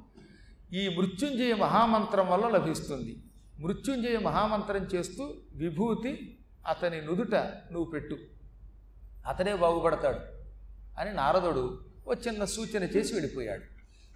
ఈ 0.73 0.95
మృత్యుంజయ 0.97 1.54
మహామంత్రం 1.54 2.30
వల్ల 2.30 2.47
లభిస్తుంది. 2.47 3.15
మృత్యుంజయ 3.60 4.18
మహామంత్రం 4.18 4.84
చేస్తూ 4.84 5.34
విభూతి 5.56 6.39
అతని 6.68 7.02
నుదుట 7.02 7.36
నువ్వు 7.72 7.86
పెట్టు. 7.86 8.18
అతనే 9.28 9.56
బాగుపడతాడు 9.56 10.20
అని 11.00 11.13
నారదుడు 11.13 11.80
ఓ 12.08 12.13
చిన్న 12.13 12.46
సూచన 12.46 12.84
చేసి 12.84 13.13
వెళ్ళిపోయాడు. 13.13 13.63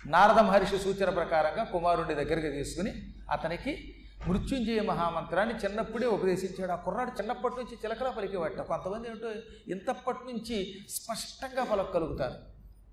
నారద 0.08 0.40
మహర్షి 0.40 0.78
సూచన 0.78 1.10
ప్రకారంగా 1.10 1.64
కుమారుడి 1.64 2.14
దగ్గరికి 2.16 2.50
తీసుకుని 2.50 2.94
అతనికి 3.32 3.96
మృత్యుంజయ 4.28 4.82
మహామంత్రాన్ని 4.82 5.56
చిన్నప్పుడే 5.56 6.08
ఉపదేశించాడు. 6.08 6.72
ఆ 6.72 6.76
కుర్రాడు 6.76 7.12
చిన్నప్పటి 7.12 7.56
నుంచి 7.56 7.78
చిలకలా 7.86 8.12
పలికేవాట 8.12 8.62
కొంతమంది 8.62 9.08
ఏమిటో 9.08 9.32
ఇంతప్పటి 9.68 10.34
నుంచి 10.34 10.74
స్పష్టంగా 10.90 11.64
పలకగలుగుతారు. 11.64 12.34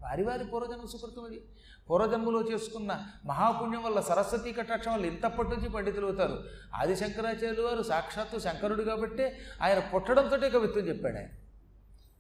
వారి 0.02 0.24
వారి 0.24 0.44
పూర్వజన్మ 0.44 0.86
సుకృతం 0.86 1.24
అది. 1.24 1.42
పూర్వజన్మలో 1.90 2.42
చేసుకున్న 2.42 3.06
మహాపుణ్యం 3.26 3.82
వల్ల 3.82 4.00
సరస్వతీ 4.00 4.52
కటాక్షం 4.52 4.92
వల్ల 4.92 5.06
ఇంతప్పటి 5.06 5.48
నుంచి 5.48 5.68
పండితులు 5.68 6.06
అవుతారు 6.06 6.44
ఆది 6.74 6.96
శంకరాచార్యులు 6.96 7.62
వారు 7.62 7.82
సాక్షాత్తు 7.82 8.38
శంకరుడు 8.38 8.82
కాబట్టే 8.82 9.38
ఆయన 9.62 9.78
పుట్టడంతో 9.78 10.36
కవిత్వం 10.36 10.88
చెప్పాడు 10.88 11.16
ఆయన. 11.16 11.26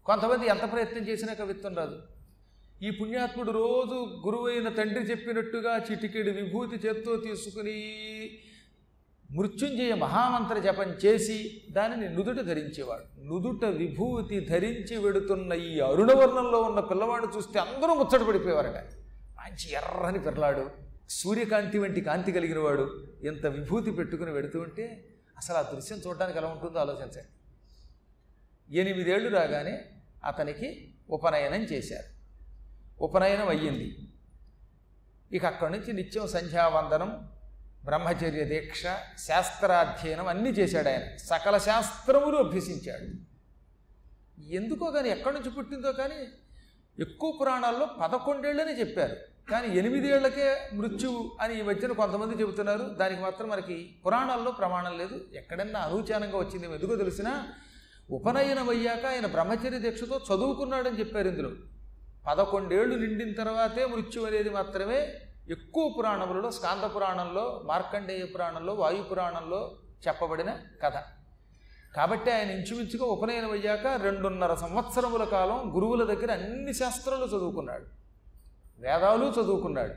కొంతమంది 0.06 0.46
ఎంత 0.46 0.72
ప్రయత్నం 0.72 1.08
చేసినా 1.08 1.32
కవిత్వం 1.34 1.74
రాదు. 1.74 2.02
ఈ 2.82 2.90
పుణ్యాత్ముడు 2.90 3.50
రోజు 3.50 4.22
గురువైన 4.26 4.68
తండ్రి 4.68 5.04
చెప్పినట్టుగా 5.04 5.84
చిటికెడు 5.90 6.30
విభూతి 6.30 6.76
చేత్తో 6.76 7.16
తీసుకుని 7.16 7.76
మృత్యుంజయ 9.30 9.94
మహామంత్ర 9.94 10.58
జపం 10.58 10.90
చేసి 11.04 11.62
దానిని 11.70 12.08
నుదుట 12.08 12.40
ధరించేవాడు. 12.40 13.24
నుదుట 13.24 13.64
విభూతి 13.64 14.40
ధరించి 14.40 14.96
వెడుతున్న 14.96 15.52
ఈ 15.52 15.80
అరుణవర్ణంలో 15.80 16.62
ఉన్న 16.62 16.80
పిల్లవాడు 16.80 17.28
చూస్తే 17.36 17.58
అందరూ 17.58 17.94
ముచ్చట 17.94 18.28
పడిపోయేవారట. 18.28 19.05
మంచి 19.46 19.72
ఎర్రని 19.72 20.18
పిర్లాడు. 20.18 20.70
సూర్యకాంతి 21.10 21.78
వంటి 21.78 22.00
కాంతి 22.00 22.32
కలిగిన 22.32 22.58
వాడు 22.58 23.06
ఎంత 23.24 23.46
విభూతి 23.46 23.90
పెట్టుకుని 23.90 24.30
వెడుతూ 24.30 24.60
ఉంటే 24.60 25.04
అసలు 25.38 25.56
ఆ 25.56 25.62
దృశ్యం 25.62 25.98
చూడడానికి 26.06 26.38
ఎలా 26.38 26.48
ఉంటుందో 26.48 26.78
ఆలోచించండి. 26.78 27.28
ఎనిమిదేళ్ళు 28.78 29.38
రాగానే 29.38 29.84
అతనికి 30.24 30.94
ఉపనయనం 31.10 31.62
చేశారు. 31.62 32.06
ఉపనయనం 33.02 33.48
అయ్యింది. 33.48 33.98
ఇక 35.32 35.44
అక్కడి 35.44 35.72
నుంచి 35.72 35.92
నిత్యం 35.92 36.28
సంధ్యావందనం 36.28 37.32
బ్రహ్మచర్య 37.84 38.44
దీక్ష 38.44 38.82
శాస్త్రాధ్యయనం 39.18 40.26
అన్నీ 40.26 40.50
చేశాడు 40.50 40.88
ఆయన. 40.88 41.16
సకల 41.16 41.58
శాస్త్రములు 41.58 42.36
అభ్యసించాడు. 42.36 43.04
ఎందుకో 44.40 44.90
కానీ 44.90 45.08
ఎక్కడి 45.08 45.34
నుంచి 45.34 45.50
పుట్టిందో 45.50 45.92
కానీ 45.92 46.14
ఎక్కువ 47.00 47.38
పురాణాల్లో 47.40 47.86
పదకొండేళ్ళని 47.86 48.80
చెప్పారు. 48.80 49.35
కానీ 49.50 49.78
ఎనిమిదేళ్ళకే 49.78 50.70
మృత్యువు 50.74 51.32
అని 51.40 51.58
ఈ 51.58 51.62
మధ్యన 51.62 51.92
కొంతమంది 51.92 52.42
చెబుతున్నారు. 52.42 52.82
దానికి 52.82 53.22
మాత్రం 53.22 53.48
మనకి 53.48 53.96
పురాణాల్లో 54.06 54.50
ప్రమాణం 54.50 54.98
లేదు. 54.98 55.20
ఎక్కడన్నా 55.34 55.80
అనూచానంగా 55.80 56.38
వచ్చింది 56.38 56.74
ఎందుకో 56.74 56.96
తెలిసినా 56.96 57.48
ఉపనయనం 58.10 58.70
అయ్యాక 58.70 59.06
ఆయన 59.06 59.26
బ్రహ్మచర్య 59.26 59.78
దీక్షతో 59.78 60.20
చదువుకున్నాడని 60.30 60.98
చెప్పారు 60.98 61.28
ఇందులో. 61.28 61.50
పదకొండేళ్ళు 62.28 62.96
నిండిన 62.96 63.32
తర్వాతే 63.32 63.86
మృత్యు 63.86 64.22
అనేది 64.22 64.50
మాత్రమే 64.50 65.12
ఎక్కువ 65.50 65.94
పురాణములలో 65.98 66.50
స్కాంద 66.50 66.96
పురాణంలో 66.96 67.62
మార్కండేయ 67.64 68.24
పురాణంలో 68.24 68.74
వాయు 68.74 69.02
పురాణంలో 69.02 69.78
చెప్పబడిన 70.08 70.56
కథ. 70.84 70.92
కాబట్టి 71.96 72.30
ఆయన 72.30 72.50
ఇంచుమించుగా 72.50 73.04
ఉపనయనం 73.04 73.50
అయ్యాక 73.50 73.86
రెండున్నర 74.02 74.54
సంవత్సరముల 74.54 75.24
కాలం 75.24 75.76
గురువుల 75.76 76.14
దగ్గర 76.14 76.32
అన్ని 76.32 76.74
శాస్త్రాలు 76.74 77.24
చదువుకున్నాడు. 77.24 78.05
వేదాలు 78.78 79.32
చదువుకున్నాడు. 79.40 79.94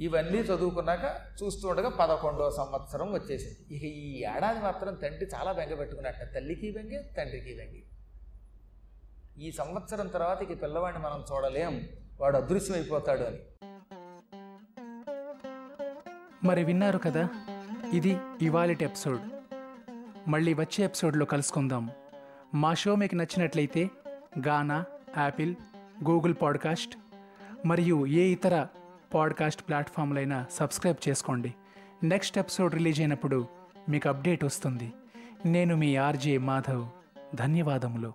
ఇవన్నీ 0.00 0.38
చదువుకున్నాక 0.38 1.20
చూస్తుండగా 1.42 1.88
పదకొండవ 1.88 2.50
సంవత్సరం 2.50 3.12
వచ్చేసింది. 3.12 3.76
ఇక 3.76 3.84
ఈ 3.84 4.24
ఏడాది 4.36 4.60
మాత్రం 4.60 4.94
తండ్రి 4.94 5.26
చాలా 5.34 5.52
బెంగ 5.52 5.74
పెట్టుకున్నట్ట. 5.74 6.18
తల్లికి 6.34 6.70
బెంగే 6.70 7.14
తండ్రికి 7.18 7.56
బెంగే. 7.56 7.82
ఈ 9.38 9.52
సంవత్సరం 9.52 10.08
తర్వాత 10.08 10.42
ఇక 10.42 10.62
పిల్లవాడిని 10.62 11.02
మనం 11.02 11.24
చూడలేం. 11.32 11.88
వాడు 12.20 12.36
అదృశ్యమైపోతాడు 12.36 13.22
అని. 13.22 13.38
మరి 16.44 16.64
విన్నారు 16.64 16.98
కదా 16.98 17.28
ఇది 17.92 18.18
ఇవాళటి 18.42 18.84
ఎపిసోడ్. 18.84 19.20
మళ్ళీ 20.28 20.54
వచ్చే 20.54 20.84
ఎపిసోడ్లో 20.84 21.26
కలుసుకుందాం. 21.26 21.90
మా 22.54 22.74
షో 22.74 22.94
మీకు 22.94 23.14
నచ్చినట్లయితే 23.14 23.90
గానా 24.46 24.84
యాపిల్ 25.18 25.54
గూగుల్ 26.08 26.34
పాడ్కాస్ట్ 26.42 26.98
మరియు 27.66 28.06
ఏ 28.06 28.22
ఇతర 28.32 28.66
పాడ్కాస్ట్ 29.14 29.68
ప్లాట్ఫామ్లైనా 29.68 30.44
సబ్స్క్రైబ్ 30.50 31.08
చేసుకోండి. 31.08 31.54
నెక్స్ట్ 32.02 32.38
ఎపిసోడ్ 32.38 32.74
రిలీజ్ 32.74 33.00
అయినప్పుడు 33.00 33.46
మీకు 33.88 34.08
అప్డేట్ 34.08 34.44
వస్తుంది. 34.44 34.92
నేను 35.46 35.76
మీ 35.76 35.96
ఆర్జే 35.96 36.38
మాధవ్. 36.38 36.88
ధన్యవాదములు. 37.36 38.12